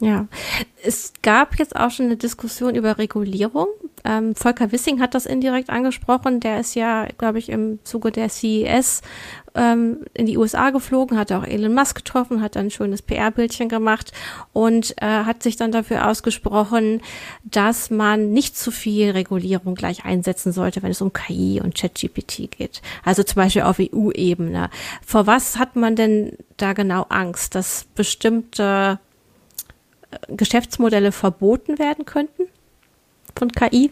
[0.00, 0.28] Ja,
[0.82, 3.66] es gab jetzt auch schon eine Diskussion über Regulierung.
[4.02, 6.40] Ähm, Volker Wissing hat das indirekt angesprochen.
[6.40, 9.02] Der ist ja, glaube ich, im Zuge der CES
[9.54, 14.12] ähm, in die USA geflogen, hat auch Elon Musk getroffen, hat ein schönes PR-Bildchen gemacht
[14.54, 17.02] und äh, hat sich dann dafür ausgesprochen,
[17.44, 22.50] dass man nicht zu viel Regulierung gleich einsetzen sollte, wenn es um KI und ChatGPT
[22.50, 22.80] geht.
[23.04, 24.70] Also zum Beispiel auf EU-Ebene.
[25.04, 28.98] Vor was hat man denn da genau Angst, dass bestimmte
[30.28, 32.44] Geschäftsmodelle verboten werden könnten
[33.36, 33.90] von KI?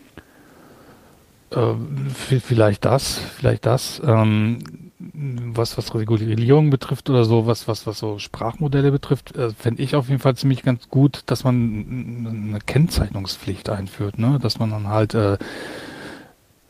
[1.51, 4.03] Ähm, vielleicht das, vielleicht das.
[4.05, 4.59] Ähm,
[5.01, 9.95] was, was Regulierung betrifft oder so, was, was, was so Sprachmodelle betrifft, äh, fände ich
[9.95, 14.39] auf jeden Fall ziemlich ganz gut, dass man eine Kennzeichnungspflicht einführt, ne?
[14.43, 15.39] dass man dann halt äh,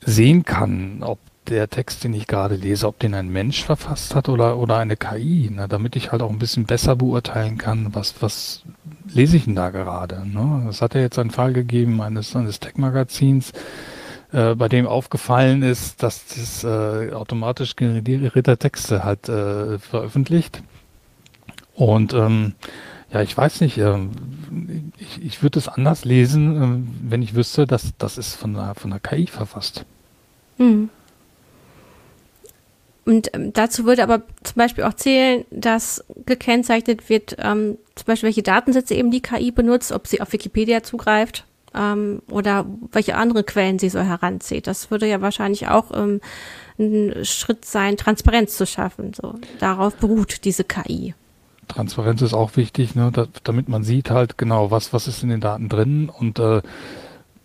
[0.00, 4.28] sehen kann, ob der Text, den ich gerade lese, ob den ein Mensch verfasst hat
[4.28, 5.66] oder, oder eine KI, ne?
[5.66, 8.62] damit ich halt auch ein bisschen besser beurteilen kann, was, was
[9.12, 10.26] lese ich denn da gerade?
[10.28, 10.66] Ne?
[10.68, 13.52] Es hat ja jetzt einen Fall gegeben eines, eines Tech-Magazins,
[14.32, 20.62] äh, bei dem aufgefallen ist, dass das äh, automatisch generierte Texte halt äh, veröffentlicht.
[21.74, 22.54] Und ähm,
[23.12, 23.98] ja, ich weiß nicht, äh,
[24.98, 28.74] ich, ich würde es anders lesen, äh, wenn ich wüsste, dass das ist von der,
[28.74, 29.84] von der KI verfasst.
[30.58, 30.90] Mhm.
[33.08, 38.26] Und ähm, dazu würde aber zum Beispiel auch zählen, dass gekennzeichnet wird, ähm, zum Beispiel
[38.26, 43.46] welche Datensätze eben die KI benutzt, ob sie auf Wikipedia zugreift ähm, oder welche anderen
[43.46, 44.66] Quellen sie so heranzieht.
[44.66, 46.20] Das würde ja wahrscheinlich auch ähm,
[46.78, 49.14] ein Schritt sein, Transparenz zu schaffen.
[49.14, 51.14] So darauf beruht diese KI.
[51.66, 55.30] Transparenz ist auch wichtig, ne, da, damit man sieht halt genau, was was ist in
[55.30, 56.60] den Daten drin und äh,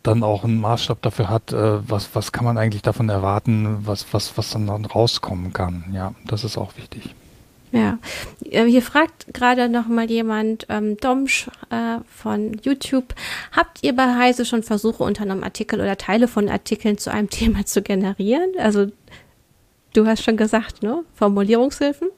[0.04, 4.06] dann auch einen Maßstab dafür hat, äh, was, was kann man eigentlich davon erwarten, was,
[4.14, 5.86] was, was dann, dann rauskommen kann.
[5.94, 7.16] Ja, das ist auch wichtig.
[7.72, 7.98] Ja,
[8.46, 13.16] äh, hier fragt gerade noch mal jemand, ähm, Domsch äh, von YouTube,
[13.52, 17.66] habt ihr bei Heise schon Versuche unternommen, Artikel oder Teile von Artikeln zu einem Thema
[17.66, 18.52] zu generieren?
[18.60, 18.88] Also
[19.94, 21.04] du hast schon gesagt, ne?
[21.16, 22.10] Formulierungshilfen?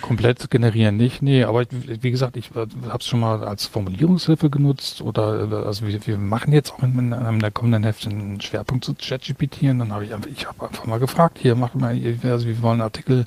[0.00, 5.02] Komplett generieren nicht, nee, aber wie gesagt, ich habe es schon mal als Formulierungshilfe genutzt
[5.02, 8.84] oder also wir, wir machen jetzt auch in, in einem der kommenden Hefte einen Schwerpunkt
[8.84, 12.30] zu ChatGPT und dann habe ich einfach, ich habe einfach mal gefragt, hier machen wir,
[12.30, 13.24] also wir wollen Artikel,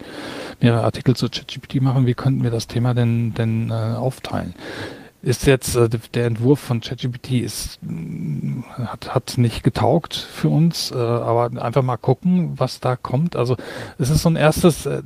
[0.62, 4.56] mehrere Artikel zu ChatGPT machen, wie könnten wir das Thema denn denn äh, aufteilen?
[5.24, 7.80] Ist jetzt äh, der Entwurf von ChatGPT ist
[8.76, 13.36] hat hat nicht getaugt für uns, äh, aber einfach mal gucken, was da kommt.
[13.36, 13.56] Also
[13.98, 15.04] es ist so ein erstes, äh,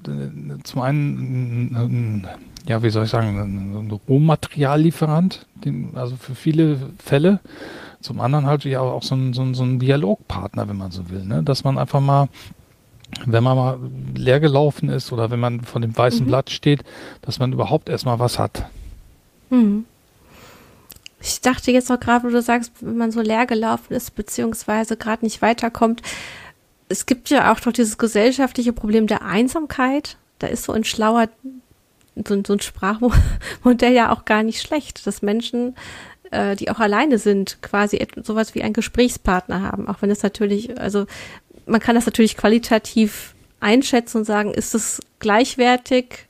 [0.64, 2.24] zum einen,
[2.66, 7.40] äh, ja wie soll ich sagen, ein Rohmateriallieferant, den, also für viele Fälle.
[8.02, 11.10] Zum anderen halt ja auch so ein, so ein, so ein Dialogpartner, wenn man so
[11.10, 11.44] will, ne?
[11.44, 12.30] dass man einfach mal
[13.26, 13.80] wenn man mal
[14.16, 16.28] leer gelaufen ist oder wenn man von dem weißen mhm.
[16.28, 16.84] Blatt steht,
[17.22, 18.66] dass man überhaupt erstmal was hat.
[19.50, 19.86] Mhm.
[21.26, 24.96] Ich dachte jetzt noch gerade, wo du sagst, wenn man so leer gelaufen ist, beziehungsweise
[24.96, 26.04] gerade nicht weiterkommt.
[26.88, 30.18] Es gibt ja auch doch dieses gesellschaftliche Problem der Einsamkeit.
[30.38, 31.30] da ist so ein schlauer,
[32.28, 35.76] so, so ein Sprachmodell ja auch gar nicht schlecht, dass Menschen,
[36.30, 39.88] äh, die auch alleine sind, quasi sowas wie einen Gesprächspartner haben.
[39.88, 41.08] Auch wenn es natürlich, also
[41.66, 46.28] man kann das natürlich qualitativ einschätzen und sagen, ist es gleichwertig?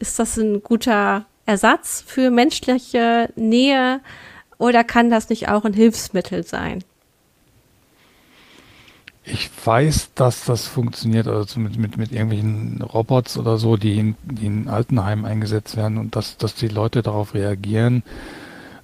[0.00, 4.02] Ist das ein guter Ersatz für menschliche Nähe?
[4.58, 6.84] Oder kann das nicht auch ein Hilfsmittel sein?
[9.26, 14.16] Ich weiß, dass das funktioniert, also mit, mit, mit irgendwelchen Robots oder so, die in,
[14.22, 18.02] die in Altenheimen eingesetzt werden und dass, dass die Leute darauf reagieren.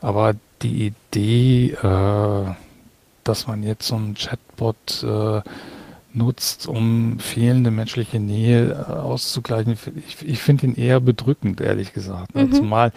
[0.01, 2.55] Aber die Idee, äh,
[3.23, 5.43] dass man jetzt so einen Chatbot äh,
[6.15, 9.77] nutzt, um fehlende menschliche Nähe äh, auszugleichen,
[10.09, 12.35] ich, ich finde ihn eher bedrückend, ehrlich gesagt.
[12.35, 12.53] Mhm.
[12.53, 12.93] Zumal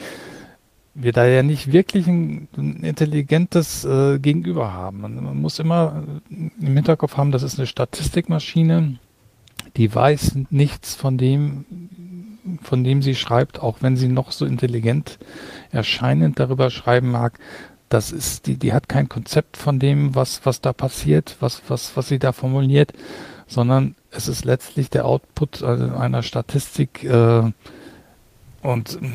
[0.96, 5.02] wir da ja nicht wirklich ein, ein intelligentes äh, Gegenüber haben.
[5.02, 9.00] Man, man, muss immer äh, im Hinterkopf haben, das ist eine Statistikmaschine,
[9.76, 11.66] die weiß nichts von dem,
[12.62, 15.18] von dem sie schreibt, auch wenn sie noch so intelligent
[15.72, 17.40] erscheinend darüber schreiben mag.
[17.90, 21.96] Das ist, die, die hat kein Konzept von dem, was, was da passiert, was, was,
[21.96, 22.94] was sie da formuliert,
[23.48, 27.52] sondern es ist letztlich der Output einer Statistik, äh,
[28.64, 29.08] und äh,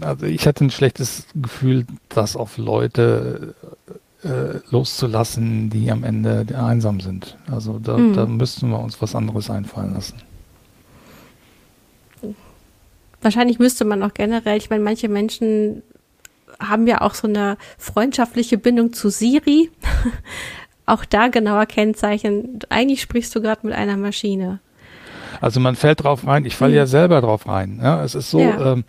[0.00, 3.54] also ich hatte ein schlechtes Gefühl, das auf Leute
[4.22, 7.36] äh, loszulassen, die am Ende einsam sind.
[7.50, 8.14] Also da, mhm.
[8.14, 10.22] da müssten wir uns was anderes einfallen lassen.
[13.22, 15.82] Wahrscheinlich müsste man auch generell, ich meine, manche Menschen
[16.58, 19.70] haben ja auch so eine freundschaftliche Bindung zu Siri.
[20.86, 22.58] auch da genauer Kennzeichen.
[22.68, 24.60] Eigentlich sprichst du gerade mit einer Maschine.
[25.40, 26.78] Also man fällt drauf rein, ich falle mhm.
[26.78, 27.80] ja selber drauf rein.
[27.82, 28.02] Ja?
[28.04, 28.72] Es ist so, ja.
[28.72, 28.84] ähm,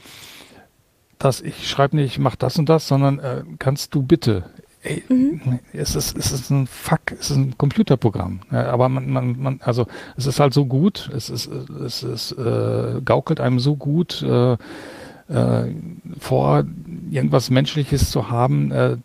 [1.24, 4.46] dass ich schreibe nicht, mach das und das, sondern äh, kannst du bitte.
[4.84, 5.60] Ey, mhm.
[5.74, 8.42] es, ist, es ist ein Fuck, es ist ein Computerprogramm.
[8.52, 9.86] Ja, aber man, man, man, also
[10.18, 14.54] es ist halt so gut, es ist, es ist, äh, gaukelt einem so gut äh,
[14.54, 15.76] äh,
[16.20, 16.64] vor,
[17.12, 18.98] irgendwas Menschliches zu haben, äh,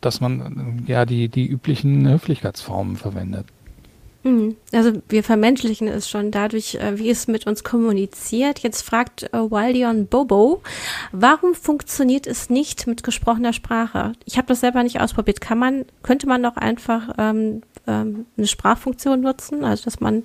[0.00, 3.46] dass man ja die, die üblichen Höflichkeitsformen verwendet.
[4.24, 4.56] Mhm.
[4.72, 8.60] Also wir vermenschlichen es schon dadurch, äh, wie es mit uns kommuniziert.
[8.60, 10.62] Jetzt fragt äh, Waldion Bobo,
[11.12, 14.14] warum funktioniert es nicht mit gesprochener Sprache?
[14.24, 15.42] Ich habe das selber nicht ausprobiert.
[15.42, 19.62] Kann man, könnte man noch einfach ähm, ähm, eine Sprachfunktion nutzen?
[19.62, 20.24] Also dass man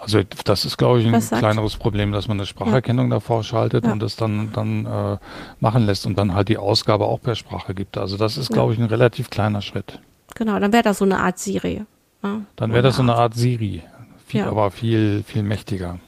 [0.00, 3.16] also das ist, glaube ich, ein kleineres Problem, dass man eine Spracherkennung ja.
[3.16, 3.90] davor schaltet ja.
[3.92, 5.18] und das dann, dann äh,
[5.58, 7.98] machen lässt und dann halt die Ausgabe auch per Sprache gibt.
[7.98, 9.98] Also das ist, glaube ich, ein relativ kleiner Schritt.
[10.36, 11.84] Genau, dann wäre das so eine Art Siri.
[12.22, 12.42] Ja.
[12.56, 13.82] Dann wäre das so eine Art Siri,
[14.26, 14.48] viel, ja.
[14.48, 15.98] aber viel, viel mächtiger.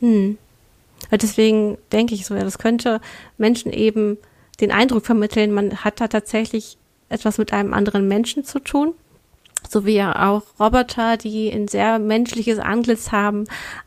[0.00, 0.38] Hm.
[1.10, 3.00] Deswegen denke ich so, ja, das könnte
[3.36, 4.18] Menschen eben
[4.60, 8.94] den Eindruck vermitteln, man hat da tatsächlich etwas mit einem anderen Menschen zu tun.
[9.68, 13.44] So wie ja auch Roboter, die ein sehr menschliches Antlitz haben,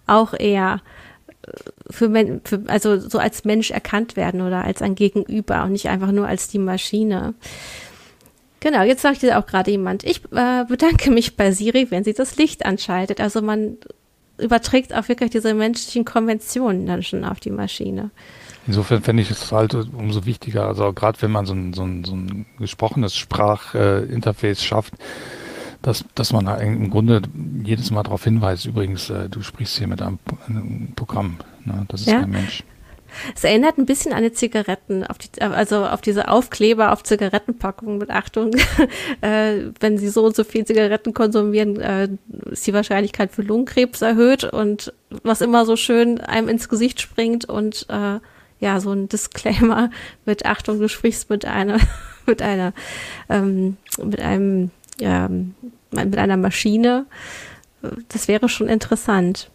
[0.07, 0.81] auch eher
[1.43, 1.51] äh,
[1.89, 2.09] für,
[2.43, 6.27] für, also so als Mensch erkannt werden oder als ein Gegenüber und nicht einfach nur
[6.27, 7.33] als die Maschine.
[8.65, 12.15] Genau, jetzt sagt dir auch gerade jemand, ich äh, bedanke mich bei Siri, wenn sie
[12.15, 13.21] das Licht anschaltet.
[13.21, 13.77] Also man
[14.39, 18.09] überträgt auch wirklich diese menschlichen Konventionen dann schon auf die Maschine.
[18.65, 22.03] Insofern fände ich es halt umso wichtiger, also gerade wenn man so ein, so ein,
[22.05, 24.95] so ein gesprochenes Sprachinterface äh, schafft,
[25.83, 27.21] dass, dass man im Grunde
[27.63, 31.85] jedes Mal darauf hinweist, übrigens, äh, du sprichst hier mit einem, einem Programm, ne?
[31.87, 32.21] das ist ja?
[32.21, 32.63] kein Mensch.
[33.35, 37.97] Es erinnert ein bisschen an die Zigaretten, auf die, also auf diese Aufkleber auf Zigarettenpackungen
[37.97, 38.51] mit Achtung,
[39.21, 42.09] äh, wenn Sie so und so viel Zigaretten konsumieren, äh,
[42.51, 47.45] ist die Wahrscheinlichkeit für Lungenkrebs erhöht und was immer so schön einem ins Gesicht springt
[47.45, 48.19] und äh,
[48.59, 49.89] ja, so ein Disclaimer
[50.25, 51.79] mit Achtung, du sprichst mit einer,
[52.25, 52.73] mit einer,
[53.29, 55.29] ähm, mit einem, ja,
[55.91, 57.05] mit einer Maschine.
[58.09, 59.49] Das wäre schon interessant.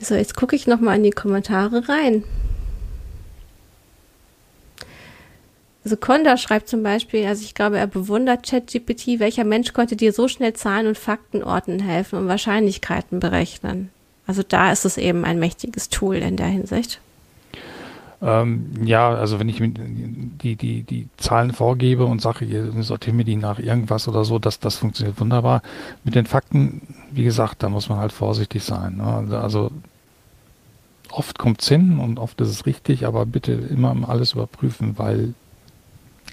[0.00, 2.24] So, jetzt gucke ich nochmal in die Kommentare rein.
[5.84, 10.12] Also Konda schreibt zum Beispiel, also ich glaube, er bewundert ChatGPT, welcher Mensch konnte dir
[10.12, 13.90] so schnell Zahlen und Fakten ordnen helfen und Wahrscheinlichkeiten berechnen.
[14.26, 17.00] Also da ist es eben ein mächtiges Tool in der Hinsicht.
[18.20, 23.24] Ähm, ja, also wenn ich die, die, die Zahlen vorgebe und sage, ihr sortiert mir
[23.24, 25.62] die nach irgendwas oder so, das, das funktioniert wunderbar.
[26.02, 28.96] Mit den Fakten, wie gesagt, da muss man halt vorsichtig sein.
[28.96, 29.38] Ne?
[29.40, 29.70] Also
[31.10, 35.34] oft kommt es hin und oft ist es richtig, aber bitte immer alles überprüfen, weil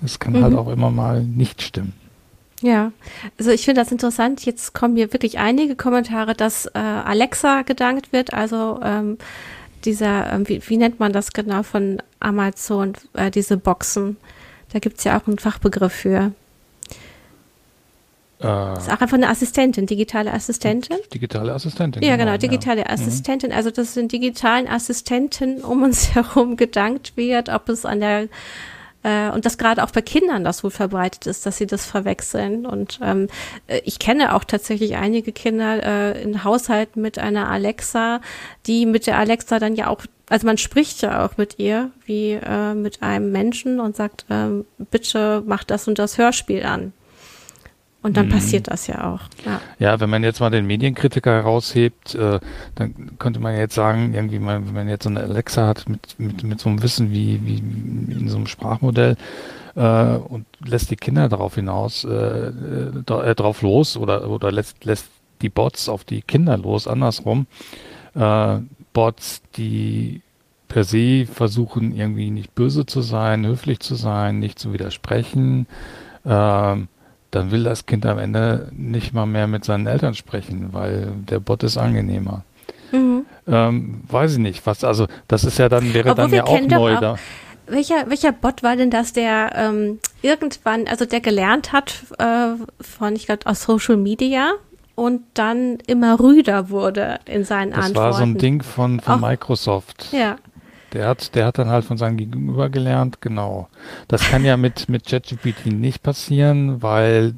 [0.03, 0.57] es kann halt mhm.
[0.57, 1.93] halt auch immer mal nicht stimmen.
[2.61, 2.91] Ja,
[3.37, 4.45] also ich finde das interessant.
[4.45, 9.17] Jetzt kommen hier wirklich einige Kommentare, dass äh, Alexa gedankt wird, also ähm,
[9.85, 14.17] dieser, ähm, wie, wie, nennt man das genau von Amazon, äh, diese Boxen.
[14.73, 16.33] Da gibt es ja auch einen Fachbegriff für.
[18.41, 20.97] Äh, ist auch einfach eine Assistentin, digitale Assistentin.
[21.13, 22.03] Digitale Assistentin.
[22.03, 22.87] Ja, genau, genau digitale ja.
[22.87, 22.93] Mhm.
[22.93, 23.51] Assistentin.
[23.51, 28.27] Also dass den digitalen Assistenten um uns herum gedankt wird, ob es an der
[29.05, 32.65] äh, und dass gerade auch bei Kindern das wohl verbreitet ist, dass sie das verwechseln.
[32.65, 33.27] Und ähm,
[33.67, 38.19] äh, ich kenne auch tatsächlich einige Kinder äh, in Haushalten mit einer Alexa,
[38.65, 42.31] die mit der Alexa dann ja auch also man spricht ja auch mit ihr wie
[42.31, 46.93] äh, mit einem Menschen und sagt, ähm, bitte mach das und das Hörspiel an.
[48.05, 48.33] Und dann mhm.
[48.33, 49.21] passiert das ja auch.
[49.43, 49.59] Ja.
[49.79, 52.39] ja, wenn man jetzt mal den Medienkritiker heraushebt, äh,
[52.75, 56.19] dann könnte man jetzt sagen, irgendwie mal, wenn man jetzt so eine Alexa hat mit,
[56.19, 59.17] mit, mit so einem Wissen wie, wie in so einem Sprachmodell
[59.73, 65.07] äh, und lässt die Kinder darauf hinaus, äh, äh, drauf los oder, oder lässt, lässt
[65.41, 67.47] die Bots auf die Kinder los, andersrum.
[68.13, 68.59] Äh,
[68.93, 70.21] Bots, die
[70.67, 75.65] per se versuchen, irgendwie nicht böse zu sein, höflich zu sein, nicht zu widersprechen.
[76.23, 76.87] Ähm,
[77.35, 81.39] dann will das Kind am Ende nicht mal mehr mit seinen Eltern sprechen, weil der
[81.39, 82.43] Bot ist angenehmer.
[82.91, 83.25] Mhm.
[83.47, 86.61] Ähm, weiß ich nicht, was, also das ist ja dann, wäre Obwohl dann ja auch
[86.61, 87.15] neu auch, da.
[87.67, 93.15] Welcher, welcher Bot war denn das, der ähm, irgendwann, also der gelernt hat äh, von,
[93.15, 94.53] ich glaube, aus Social Media
[94.93, 97.93] und dann immer rüder wurde in seinen das Antworten?
[97.93, 100.07] Das war so ein Ding von, von Microsoft.
[100.11, 100.37] Ja.
[100.95, 103.67] Der hat, der hat dann halt von seinem Gegenüber gelernt, genau.
[104.07, 107.33] Das kann ja mit, mit ChatGPT nicht passieren, weil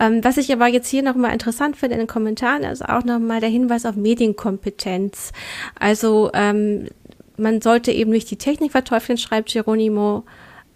[0.00, 3.40] Ähm, was ich aber jetzt hier nochmal interessant finde in den Kommentaren, ist auch nochmal
[3.40, 5.32] der Hinweis auf Medienkompetenz.
[5.78, 6.88] Also ähm,
[7.36, 10.24] man sollte eben nicht die Technik verteufeln, schreibt Geronimo.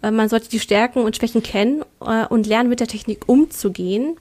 [0.01, 4.17] Äh, man sollte die Stärken und Schwächen kennen äh, und lernen, mit der Technik umzugehen.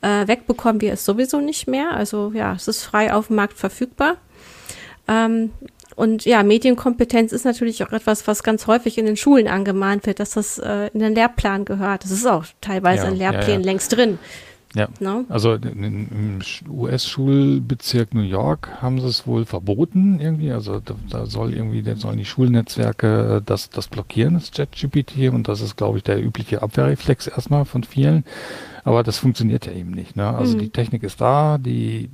[0.00, 1.92] Äh, wegbekommen wir es sowieso nicht mehr.
[1.92, 4.16] Also ja, es ist frei auf dem Markt verfügbar.
[5.08, 5.50] Ähm,
[5.98, 10.20] und ja, Medienkompetenz ist natürlich auch etwas, was ganz häufig in den Schulen angemahnt wird,
[10.20, 12.04] dass das äh, in den Lehrplan gehört.
[12.04, 13.64] Das ist auch teilweise ja, in Lehrplänen ja, ja.
[13.64, 14.18] längst drin.
[14.74, 15.24] Ja, no?
[15.28, 20.52] also im US-Schulbezirk New York haben sie es wohl verboten irgendwie.
[20.52, 25.48] Also da, da soll irgendwie, da sollen die Schulnetzwerke das, das blockieren, das ChatGPT und
[25.48, 28.24] das ist, glaube ich, der übliche Abwehrreflex erstmal von vielen.
[28.84, 30.14] Aber das funktioniert ja eben nicht.
[30.14, 30.28] Ne?
[30.28, 30.60] Also mhm.
[30.60, 32.08] die Technik ist da, die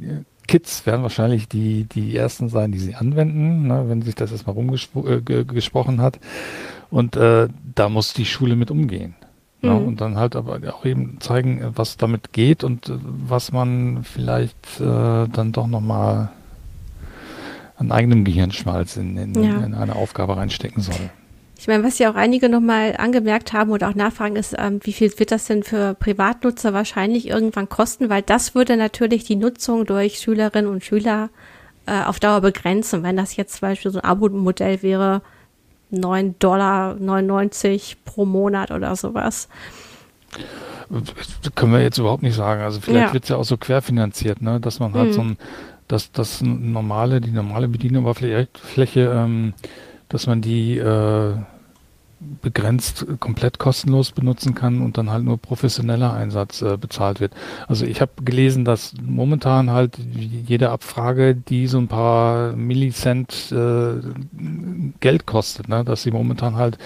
[0.46, 4.54] Kids werden wahrscheinlich die, die ersten sein, die sie anwenden, ne, wenn sich das erstmal
[4.54, 6.18] rumgesprochen äh, hat.
[6.90, 9.14] Und äh, da muss die Schule mit umgehen.
[9.62, 9.86] Ne, mhm.
[9.86, 14.80] und dann halt aber auch eben zeigen, was damit geht und äh, was man vielleicht
[14.80, 16.30] äh, dann doch nochmal
[17.76, 19.64] an eigenem Gehirnschmalz in, in, ja.
[19.64, 21.10] in eine Aufgabe reinstecken soll.
[21.64, 24.92] Ich meine, was ja auch einige nochmal angemerkt haben oder auch nachfragen, ist, ähm, wie
[24.92, 28.10] viel wird das denn für Privatnutzer wahrscheinlich irgendwann kosten?
[28.10, 31.30] Weil das würde natürlich die Nutzung durch Schülerinnen und Schüler
[31.86, 33.02] äh, auf Dauer begrenzen.
[33.02, 35.22] Wenn das jetzt zum Beispiel so ein Abo-Modell wäre,
[35.90, 36.96] 9,99 Dollar
[38.04, 39.48] pro Monat oder sowas.
[40.90, 42.60] Das können wir jetzt überhaupt nicht sagen.
[42.60, 43.12] Also vielleicht ja.
[43.14, 44.60] wird es ja auch so querfinanziert, ne?
[44.60, 45.12] dass man halt mhm.
[45.14, 45.38] so ein,
[45.88, 49.54] dass das normale, die normale Bedienoberfläche, ähm,
[50.10, 51.36] dass man die äh,
[52.42, 57.32] begrenzt komplett kostenlos benutzen kann und dann halt nur professioneller Einsatz äh, bezahlt wird.
[57.68, 64.00] Also ich habe gelesen, dass momentan halt jede Abfrage, die so ein paar Millicent äh,
[65.00, 66.78] Geld kostet, ne, dass sie momentan halt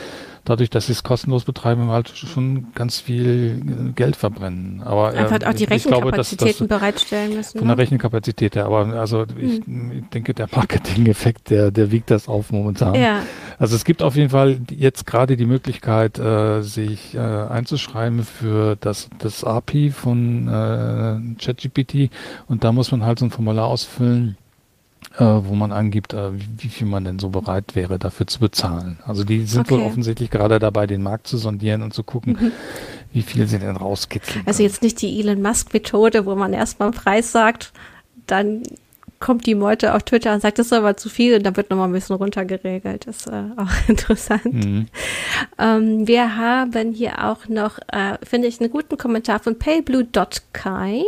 [0.49, 4.83] dadurch, dass sie es kostenlos betreiben, halt schon ganz viel Geld verbrennen.
[4.85, 7.59] Aber einfach äh, auch die Rechenkapazitäten bereitstellen müssen.
[7.59, 7.83] Von der ne?
[7.83, 8.67] Rechenkapazität her.
[8.67, 10.09] Aber also ich, hm.
[10.13, 12.95] denke, der Marketing-Effekt, der, der wiegt das auf momentan.
[12.95, 13.23] Ja.
[13.59, 18.77] Also es gibt auf jeden Fall jetzt gerade die Möglichkeit, äh, sich äh, einzuschreiben für
[18.77, 22.11] das, das API von äh, ChatGPT
[22.47, 24.37] und da muss man halt so ein Formular ausfüllen
[25.19, 28.39] äh, wo man angibt, äh, wie, wie, viel man denn so bereit wäre, dafür zu
[28.39, 28.99] bezahlen.
[29.05, 29.71] Also die sind okay.
[29.71, 32.53] wohl offensichtlich gerade dabei, den Markt zu sondieren und zu gucken, mhm.
[33.13, 34.45] wie viel sie denn rauskitzeln.
[34.47, 37.73] Also jetzt nicht die Elon Musk-Methode, wo man erstmal einen Preis sagt,
[38.27, 38.63] dann
[39.19, 41.71] kommt die Meute auf Twitter und sagt, das ist aber zu viel und dann wird
[41.71, 43.09] nochmal ein bisschen runtergeregelt.
[43.09, 44.45] Das ist äh, auch interessant.
[44.45, 44.87] Mhm.
[45.59, 51.03] Ähm, wir haben hier auch noch, äh, finde ich, einen guten Kommentar von payblue.kai.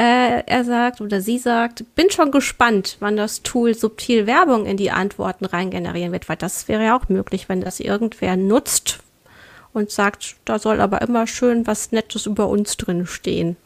[0.00, 4.78] Äh, er sagt oder sie sagt, bin schon gespannt, wann das Tool subtil Werbung in
[4.78, 9.00] die Antworten reingenerieren wird, weil das wäre ja auch möglich, wenn das irgendwer nutzt
[9.74, 13.56] und sagt, da soll aber immer schön was Nettes über uns drin stehen.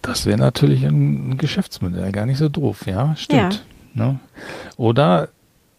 [0.00, 3.64] Das wäre natürlich ein Geschäftsmodell, gar nicht so doof, ja, stimmt.
[3.94, 4.06] Ja.
[4.06, 4.20] Ne?
[4.78, 5.28] Oder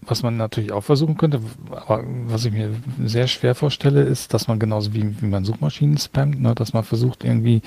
[0.02, 1.42] was man natürlich auch versuchen könnte,
[1.72, 2.70] aber was ich mir
[3.04, 6.84] sehr schwer vorstelle, ist, dass man genauso wie, wie man Suchmaschinen spammt, ne, dass man
[6.84, 7.64] versucht irgendwie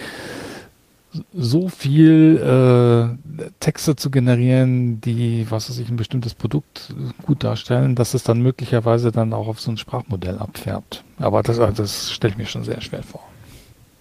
[1.33, 7.95] so viel äh, Texte zu generieren, die, was weiß ich, ein bestimmtes Produkt gut darstellen,
[7.95, 11.05] dass es dann möglicherweise dann auch auf so ein Sprachmodell abfärbt.
[11.19, 13.23] Aber das, also das stelle ich mir schon sehr schwer vor.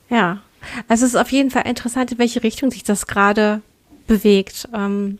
[0.09, 0.41] Ja,
[0.87, 3.61] also es ist auf jeden Fall interessant, in welche Richtung sich das gerade
[4.07, 4.67] bewegt.
[4.73, 5.19] Ähm,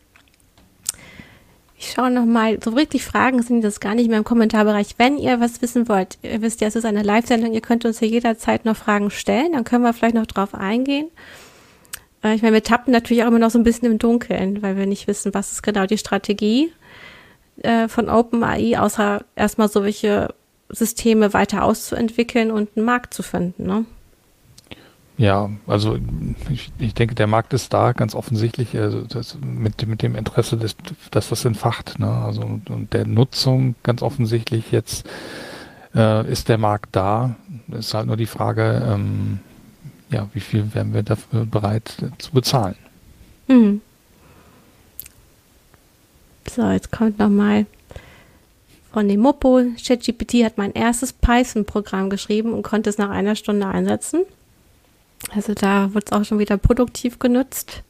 [1.78, 4.96] ich schaue nochmal, so richtig Fragen sind das gar nicht mehr im Kommentarbereich.
[4.98, 8.00] Wenn ihr was wissen wollt, ihr wisst ja, es ist eine Live-Sendung, ihr könnt uns
[8.00, 11.08] hier jederzeit noch Fragen stellen, dann können wir vielleicht noch drauf eingehen.
[12.26, 14.76] Äh, ich meine, wir tappen natürlich auch immer noch so ein bisschen im Dunkeln, weil
[14.76, 16.72] wir nicht wissen, was ist genau die Strategie
[17.62, 20.34] äh, von OpenAI, außer erstmal solche
[20.70, 23.66] Systeme weiter auszuentwickeln und einen Markt zu finden.
[23.66, 23.86] Ne?
[25.18, 25.98] Ja, also
[26.50, 30.58] ich, ich, denke, der Markt ist da ganz offensichtlich also das, mit, mit dem Interesse,
[30.58, 30.76] des,
[31.12, 32.00] dass das entfacht.
[32.00, 32.10] Ne?
[32.10, 35.08] Also und, der Nutzung ganz offensichtlich jetzt
[35.94, 37.36] äh, ist der Markt da.
[37.72, 39.40] Ist halt nur die Frage, ähm,
[40.16, 42.76] ja, wie viel wären wir dafür bereit äh, zu bezahlen?
[43.48, 43.82] Mhm.
[46.50, 47.66] So, jetzt kommt nochmal
[48.94, 49.62] von dem Mopo.
[49.84, 54.22] ChatGPT hat mein erstes Python-Programm geschrieben und konnte es nach einer Stunde einsetzen.
[55.32, 57.84] Also da wird es auch schon wieder produktiv genutzt.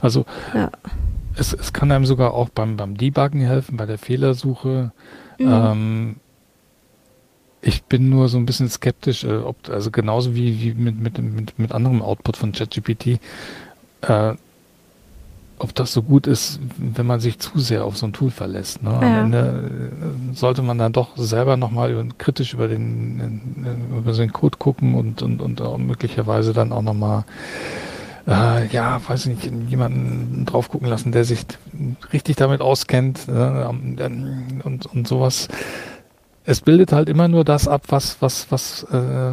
[0.00, 0.24] Also
[0.54, 0.70] ja.
[1.36, 4.92] es, es kann einem sogar auch beim, beim Debuggen helfen, bei der Fehlersuche.
[5.38, 5.52] Mhm.
[5.52, 6.19] Ähm,
[7.62, 11.18] ich bin nur so ein bisschen skeptisch, äh, ob, also genauso wie, wie mit, mit,
[11.18, 13.20] mit, mit anderem Output von ChatGPT,
[14.02, 14.34] äh,
[15.58, 18.82] ob das so gut ist, wenn man sich zu sehr auf so ein Tool verlässt.
[18.82, 18.90] Ne?
[18.90, 19.20] Am ja.
[19.20, 19.70] Ende
[20.32, 24.94] äh, sollte man dann doch selber nochmal kritisch über den, äh, über den Code gucken
[24.94, 27.24] und, und, und möglicherweise dann auch nochmal
[28.26, 31.44] äh, ja, weiß ich nicht, jemanden drauf gucken lassen, der sich
[32.12, 35.48] richtig damit auskennt äh, und, und sowas
[36.50, 39.32] es bildet halt immer nur das ab, was, was, was, äh,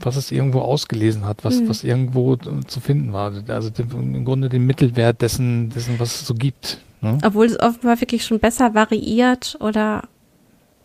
[0.00, 1.68] was es irgendwo ausgelesen hat, was, mhm.
[1.68, 3.32] was irgendwo zu finden war.
[3.48, 6.78] Also im Grunde den Mittelwert dessen, dessen, was es so gibt.
[7.02, 7.18] Ne?
[7.22, 10.08] Obwohl es offenbar wirklich schon besser variiert oder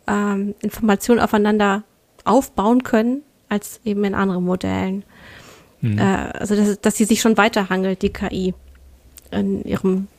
[0.05, 1.83] ähm, Informationen aufeinander
[2.25, 5.03] aufbauen können, als eben in anderen Modellen.
[5.79, 5.97] Mhm.
[5.97, 8.53] Äh, also dass, dass sie sich schon weiterhangelt, die KI,
[9.31, 10.09] in ihren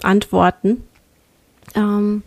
[0.00, 0.84] Antworten.
[1.74, 2.22] Ähm,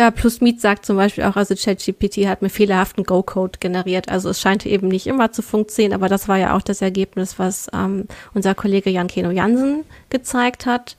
[0.00, 4.08] ja, plus Meet sagt zum Beispiel auch, also ChatGPT hat mir fehlerhaften Go-Code generiert.
[4.08, 7.38] Also es scheint eben nicht immer zu funktionieren, aber das war ja auch das Ergebnis,
[7.38, 10.96] was ähm, unser Kollege Jan Keno Jansen gezeigt hat.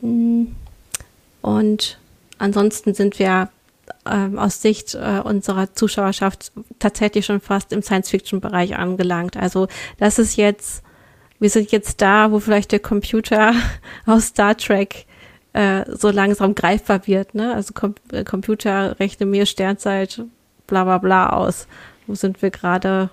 [0.00, 1.98] Und
[2.38, 3.50] ansonsten sind wir
[4.04, 6.50] ähm, aus Sicht äh, unserer Zuschauerschaft
[6.80, 9.36] tatsächlich schon fast im Science-Fiction-Bereich angelangt.
[9.36, 9.68] Also
[10.00, 10.82] das ist jetzt,
[11.38, 13.54] wir sind jetzt da, wo vielleicht der Computer
[14.06, 15.06] aus Star Trek
[15.52, 17.34] äh, so langsam greifbar wird.
[17.34, 17.54] Ne?
[17.54, 20.22] Also Com äh, Computer rechne mir Sternzeit
[20.66, 21.66] bla bla bla aus.
[22.06, 23.10] Wo sind wir gerade?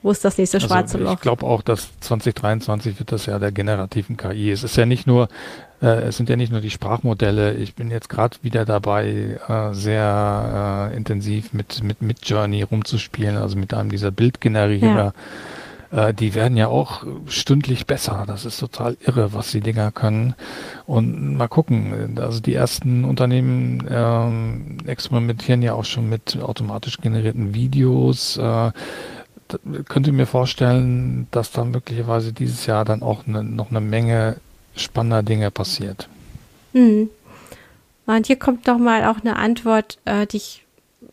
[0.00, 1.14] Wo ist das nächste also schwarze also Loch?
[1.14, 4.52] Ich glaube auch, dass 2023 wird das ja der generativen KI.
[4.52, 5.28] Es ist ja nicht nur,
[5.82, 7.54] äh, es sind ja nicht nur die Sprachmodelle.
[7.54, 13.58] Ich bin jetzt gerade wieder dabei, äh, sehr äh, intensiv mit, mit Midjourney rumzuspielen, also
[13.58, 14.96] mit einem dieser Bildgenerierer.
[14.96, 15.12] Ja
[15.90, 18.24] äh, die werden ja auch stündlich besser.
[18.26, 20.34] Das ist total irre, was die Dinger können.
[20.86, 27.54] Und mal gucken, also die ersten Unternehmen ähm, experimentieren ja auch schon mit automatisch generierten
[27.54, 28.36] Videos.
[28.36, 28.72] Äh,
[29.88, 34.36] könnte mir vorstellen, dass da möglicherweise dieses Jahr dann auch ne, noch eine Menge
[34.76, 36.08] spannender Dinge passiert.
[36.72, 37.08] Hm.
[38.06, 40.64] Und hier kommt doch mal auch eine Antwort, äh, die ich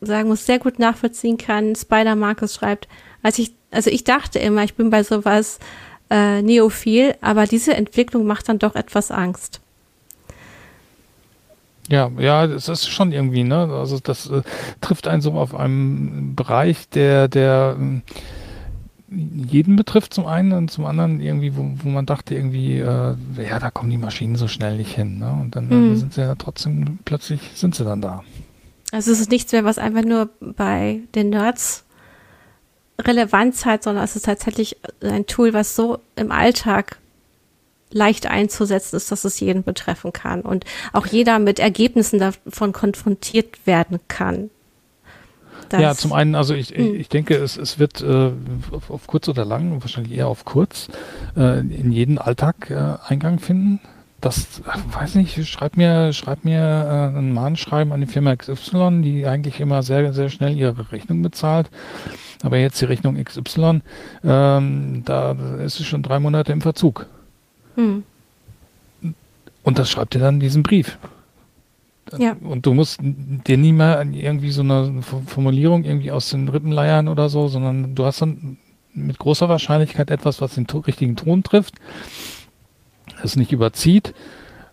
[0.02, 1.76] sagen muss, sehr gut nachvollziehen kann.
[1.76, 2.88] Spider Marcus schreibt,
[3.22, 5.60] als ich, also ich dachte immer, ich bin bei sowas
[6.10, 9.60] äh, neophil, aber diese Entwicklung macht dann doch etwas Angst.
[11.90, 13.70] Ja, ja, es ist schon irgendwie, ne?
[13.72, 14.42] Also das äh,
[14.82, 18.02] trifft einen so auf einem Bereich, der, der äh,
[19.12, 23.60] jeden betrifft zum einen und zum anderen irgendwie, wo, wo man dachte irgendwie, äh, ja,
[23.60, 25.32] da kommen die Maschinen so schnell nicht hin, ne?
[25.32, 25.96] Und dann mhm.
[25.96, 28.24] sind sie ja trotzdem, plötzlich sind sie dann da.
[28.92, 31.85] Also es ist nichts mehr, was einfach nur bei den Nerds
[33.00, 36.98] Relevanz hat, sondern es ist tatsächlich ein Tool, was so im Alltag
[37.92, 43.66] leicht einzusetzen ist, dass es jeden betreffen kann und auch jeder mit Ergebnissen davon konfrontiert
[43.66, 44.50] werden kann.
[45.70, 46.96] Das, ja, zum einen, also ich, hm.
[46.96, 48.32] ich denke, es, es wird äh,
[48.72, 50.90] auf, auf, kurz oder lang, wahrscheinlich eher auf kurz,
[51.36, 53.80] äh, in jeden Alltag äh, Eingang finden.
[54.26, 56.60] Das, weiß nicht, schreib mir, schreib mir
[57.14, 61.22] äh, ein Mahnschreiben an die Firma XY, die eigentlich immer sehr, sehr schnell ihre Rechnung
[61.22, 61.70] bezahlt.
[62.42, 63.82] Aber jetzt die Rechnung XY,
[64.24, 67.06] ähm, da ist es schon drei Monate im Verzug.
[67.76, 68.02] Hm.
[69.62, 70.98] Und das schreibt dir dann diesen Brief.
[72.18, 72.36] Ja.
[72.42, 77.10] Und du musst dir nie mehr irgendwie so eine Formulierung irgendwie aus den Rippen leiern
[77.10, 78.58] oder so, sondern du hast dann
[78.92, 81.76] mit großer Wahrscheinlichkeit etwas, was den richtigen Ton trifft,
[83.24, 84.14] es nicht überzieht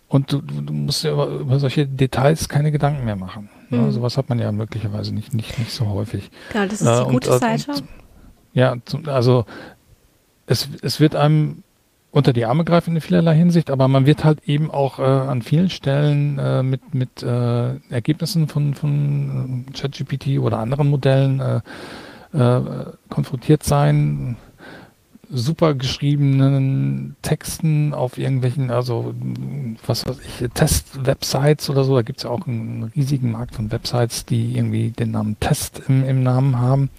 [0.07, 3.49] und du, du musst dir über, über, solche Details keine Gedanken mehr machen.
[3.69, 3.77] Mhm.
[3.77, 6.29] Ja, sowas hat man ja möglicherweise nicht, nicht, nicht so häufig.
[6.51, 7.71] Genau, das ist die äh, gute und, Seite.
[7.71, 7.83] Und,
[8.53, 8.75] ja,
[9.07, 9.45] also
[10.45, 11.63] es, es wird einem
[12.11, 15.41] unter die Arme greifen in vielerlei Hinsicht, aber man wird halt eben auch äh, an
[15.41, 21.61] vielen Stellen äh, mit, mit äh, Ergebnissen von, von äh, ChatGPT oder anderen Modellen äh,
[22.37, 22.61] äh,
[23.09, 24.37] konfrontiert sein.
[25.35, 29.15] Super geschriebenen Texten auf irgendwelchen, also
[29.85, 31.95] was weiß ich, Test-Websites oder so.
[31.95, 35.81] Da gibt es ja auch einen riesigen Markt von Websites, die irgendwie den Namen Test
[35.87, 36.89] im, im Namen haben.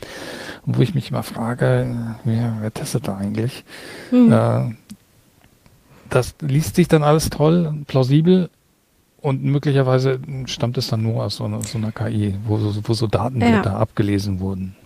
[0.67, 3.65] Und wo ich mich immer frage, wer, wer testet da eigentlich?
[4.11, 4.33] Hm.
[4.33, 4.75] Äh,
[6.11, 8.51] das liest sich dann alles toll, plausibel
[9.25, 13.07] und möglicherweise stammt es dann nur aus so einer, so einer KI, wo, wo so
[13.07, 13.79] Datenblätter ja.
[13.79, 14.77] abgelesen wurden.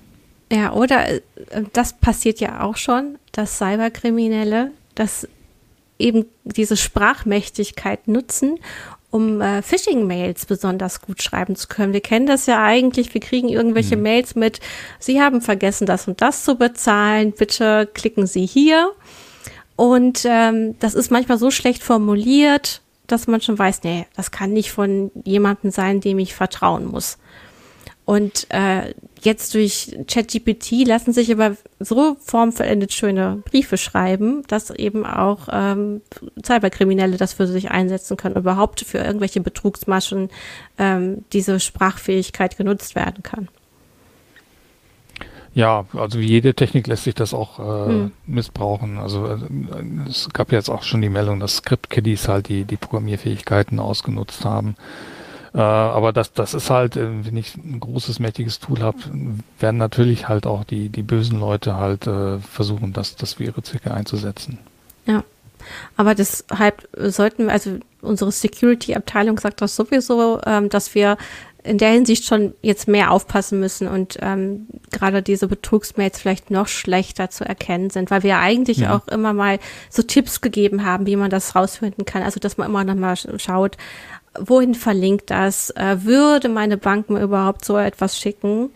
[0.51, 1.21] Ja, oder äh,
[1.73, 5.29] das passiert ja auch schon, dass Cyberkriminelle das
[5.99, 8.59] eben diese Sprachmächtigkeit nutzen,
[9.11, 11.93] um äh, Phishing-Mails besonders gut schreiben zu können.
[11.93, 14.03] Wir kennen das ja eigentlich, wir kriegen irgendwelche hm.
[14.03, 14.61] Mails mit,
[14.99, 18.93] Sie haben vergessen, das und das zu bezahlen, bitte klicken Sie hier.
[19.77, 24.53] Und ähm, das ist manchmal so schlecht formuliert, dass man schon weiß, nee, das kann
[24.53, 27.19] nicht von jemandem sein, dem ich vertrauen muss.
[28.09, 35.05] Und äh, jetzt durch ChatGPT lassen sich aber so formvollendet schöne Briefe schreiben, dass eben
[35.05, 36.01] auch ähm,
[36.43, 40.31] Cyberkriminelle das für sich einsetzen können, überhaupt für irgendwelche Betrugsmaschen
[40.79, 43.49] ähm, diese Sprachfähigkeit genutzt werden kann.
[45.53, 48.13] Ja, also wie jede Technik lässt sich das auch äh, hm.
[48.25, 48.97] missbrauchen.
[48.97, 49.37] Also äh,
[50.09, 54.77] es gab jetzt auch schon die Meldung, dass Script-Kiddies halt die, die Programmierfähigkeiten ausgenutzt haben.
[55.55, 58.99] Äh, aber das, das ist halt, äh, wenn ich ein großes, mächtiges Tool habe,
[59.59, 63.63] werden natürlich halt auch die, die bösen Leute halt äh, versuchen, das, das für ihre
[63.63, 64.59] Zwecke einzusetzen.
[65.07, 65.25] Ja.
[65.97, 71.19] Aber deshalb sollten wir, also unsere Security-Abteilung sagt das sowieso, ähm, dass wir
[71.65, 76.69] in der Hinsicht schon jetzt mehr aufpassen müssen und ähm, gerade diese Betrugsmails vielleicht noch
[76.69, 78.97] schlechter zu erkennen sind, weil wir ja eigentlich ja.
[78.97, 79.59] auch immer mal
[79.91, 82.23] so Tipps gegeben haben, wie man das rausfinden kann.
[82.23, 83.77] Also dass man immer noch mal schaut,
[84.39, 85.71] wohin verlinkt das?
[85.71, 88.71] Äh, würde meine Bank mir überhaupt so etwas schicken?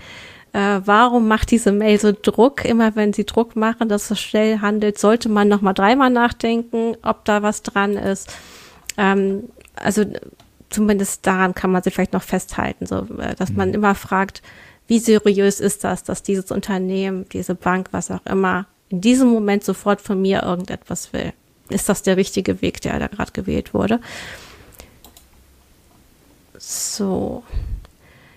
[0.52, 2.64] Äh, warum macht diese Mail so Druck?
[2.64, 6.96] Immer wenn sie Druck machen, dass es schnell handelt, sollte man noch mal dreimal nachdenken,
[7.02, 8.34] ob da was dran ist.
[8.98, 9.44] Ähm,
[9.76, 10.04] also
[10.68, 13.76] zumindest daran kann man sich vielleicht noch festhalten, so, äh, dass man mhm.
[13.76, 14.42] immer fragt,
[14.88, 19.64] wie seriös ist das, dass dieses Unternehmen, diese Bank, was auch immer, in diesem Moment
[19.64, 21.32] sofort von mir irgendetwas will.
[21.70, 24.00] Ist das der richtige Weg, der da gerade gewählt wurde?
[26.62, 27.42] So.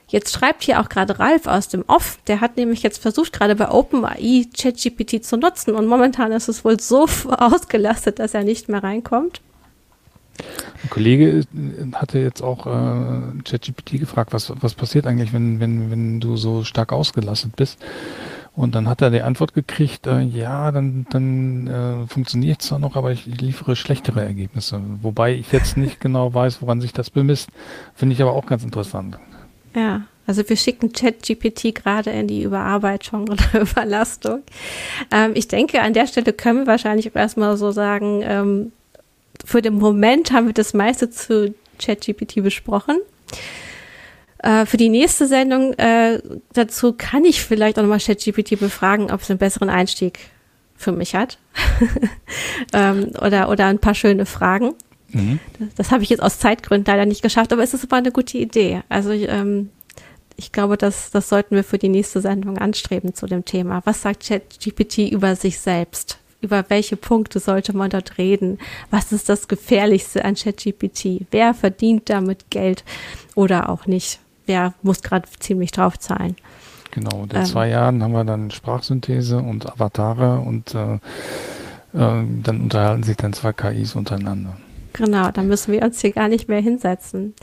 [0.07, 2.17] Jetzt schreibt hier auch gerade Ralf aus dem Off.
[2.25, 6.65] Der hat nämlich jetzt versucht, gerade bei OpenAI ChatGPT zu nutzen und momentan ist es
[6.65, 9.41] wohl so ausgelastet, dass er nicht mehr reinkommt.
[10.83, 11.45] Ein Kollege äh,
[11.93, 16.63] hatte jetzt auch äh, ChatGPT gefragt, was, was passiert eigentlich, wenn, wenn, wenn du so
[16.63, 17.77] stark ausgelastet bist.
[18.55, 22.79] Und dann hat er die Antwort gekriegt, äh, ja, dann, dann äh, funktioniert es zwar
[22.79, 24.81] noch, aber ich, liefere schlechtere Ergebnisse.
[25.01, 27.49] Wobei ich jetzt nicht genau weiß, woran sich das bemisst.
[27.95, 29.17] Finde ich aber auch ganz interessant.
[29.75, 34.43] Ja, also wir schicken ChatGPT gerade in die Überarbeitung oder Überlastung.
[35.11, 38.71] Ähm, ich denke, an der Stelle können wir wahrscheinlich erstmal so sagen, ähm,
[39.43, 42.97] für den Moment haben wir das meiste zu ChatGPT besprochen.
[44.45, 46.21] Äh, für die nächste Sendung äh,
[46.53, 50.19] dazu kann ich vielleicht auch nochmal ChatGPT befragen, ob es einen besseren Einstieg
[50.75, 51.39] für mich hat.
[52.73, 54.75] ähm, oder, oder ein paar schöne Fragen.
[55.09, 55.39] Mhm.
[55.57, 58.11] Das, das habe ich jetzt aus Zeitgründen leider nicht geschafft, aber es ist aber eine
[58.11, 58.83] gute Idee.
[58.87, 59.71] Also ähm,
[60.35, 63.81] ich glaube, das, das sollten wir für die nächste Sendung anstreben zu dem Thema.
[63.85, 66.19] Was sagt ChatGPT über sich selbst?
[66.41, 68.59] Über welche Punkte sollte man dort reden?
[68.91, 71.25] Was ist das Gefährlichste an ChatGPT?
[71.31, 72.83] Wer verdient damit Geld
[73.33, 74.19] oder auch nicht?
[74.45, 76.35] Wer muss gerade ziemlich drauf zahlen?
[76.91, 80.99] Genau, in ähm, zwei Jahren haben wir dann Sprachsynthese und Avatare und äh, äh,
[81.93, 84.57] dann unterhalten sich dann zwei KIs untereinander.
[84.95, 87.33] Genau, dann müssen wir uns hier gar nicht mehr hinsetzen.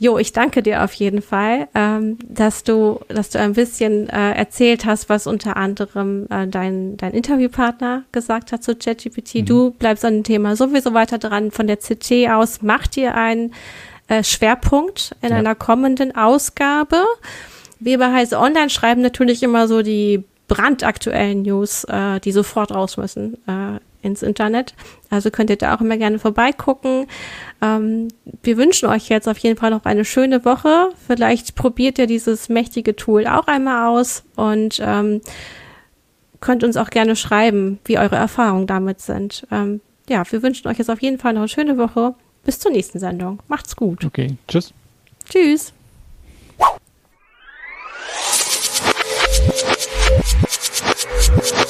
[0.00, 4.32] Jo, ich danke dir auf jeden Fall, ähm, dass du, dass du ein bisschen äh,
[4.32, 9.36] erzählt hast, was unter anderem äh, dein, dein Interviewpartner gesagt hat zu ChatGPT.
[9.36, 9.44] Mhm.
[9.44, 11.52] Du bleibst an dem Thema sowieso weiter dran.
[11.52, 13.52] Von der CT aus macht ihr einen
[14.08, 15.36] äh, Schwerpunkt in ja.
[15.36, 17.04] einer kommenden Ausgabe.
[17.80, 23.34] Weber heiße Online schreiben natürlich immer so die brandaktuellen News, äh, die sofort raus müssen.
[23.46, 24.74] Äh, ins Internet.
[25.10, 27.06] Also könnt ihr da auch immer gerne vorbeigucken.
[27.60, 28.08] Ähm,
[28.42, 30.90] wir wünschen euch jetzt auf jeden Fall noch eine schöne Woche.
[31.06, 35.20] Vielleicht probiert ihr dieses mächtige Tool auch einmal aus und ähm,
[36.40, 39.46] könnt uns auch gerne schreiben, wie eure Erfahrungen damit sind.
[39.50, 42.14] Ähm, ja, wir wünschen euch jetzt auf jeden Fall noch eine schöne Woche.
[42.44, 43.40] Bis zur nächsten Sendung.
[43.48, 44.04] Macht's gut.
[44.04, 44.72] Okay, tschüss.
[45.28, 45.72] Tschüss.
[51.28, 51.64] You.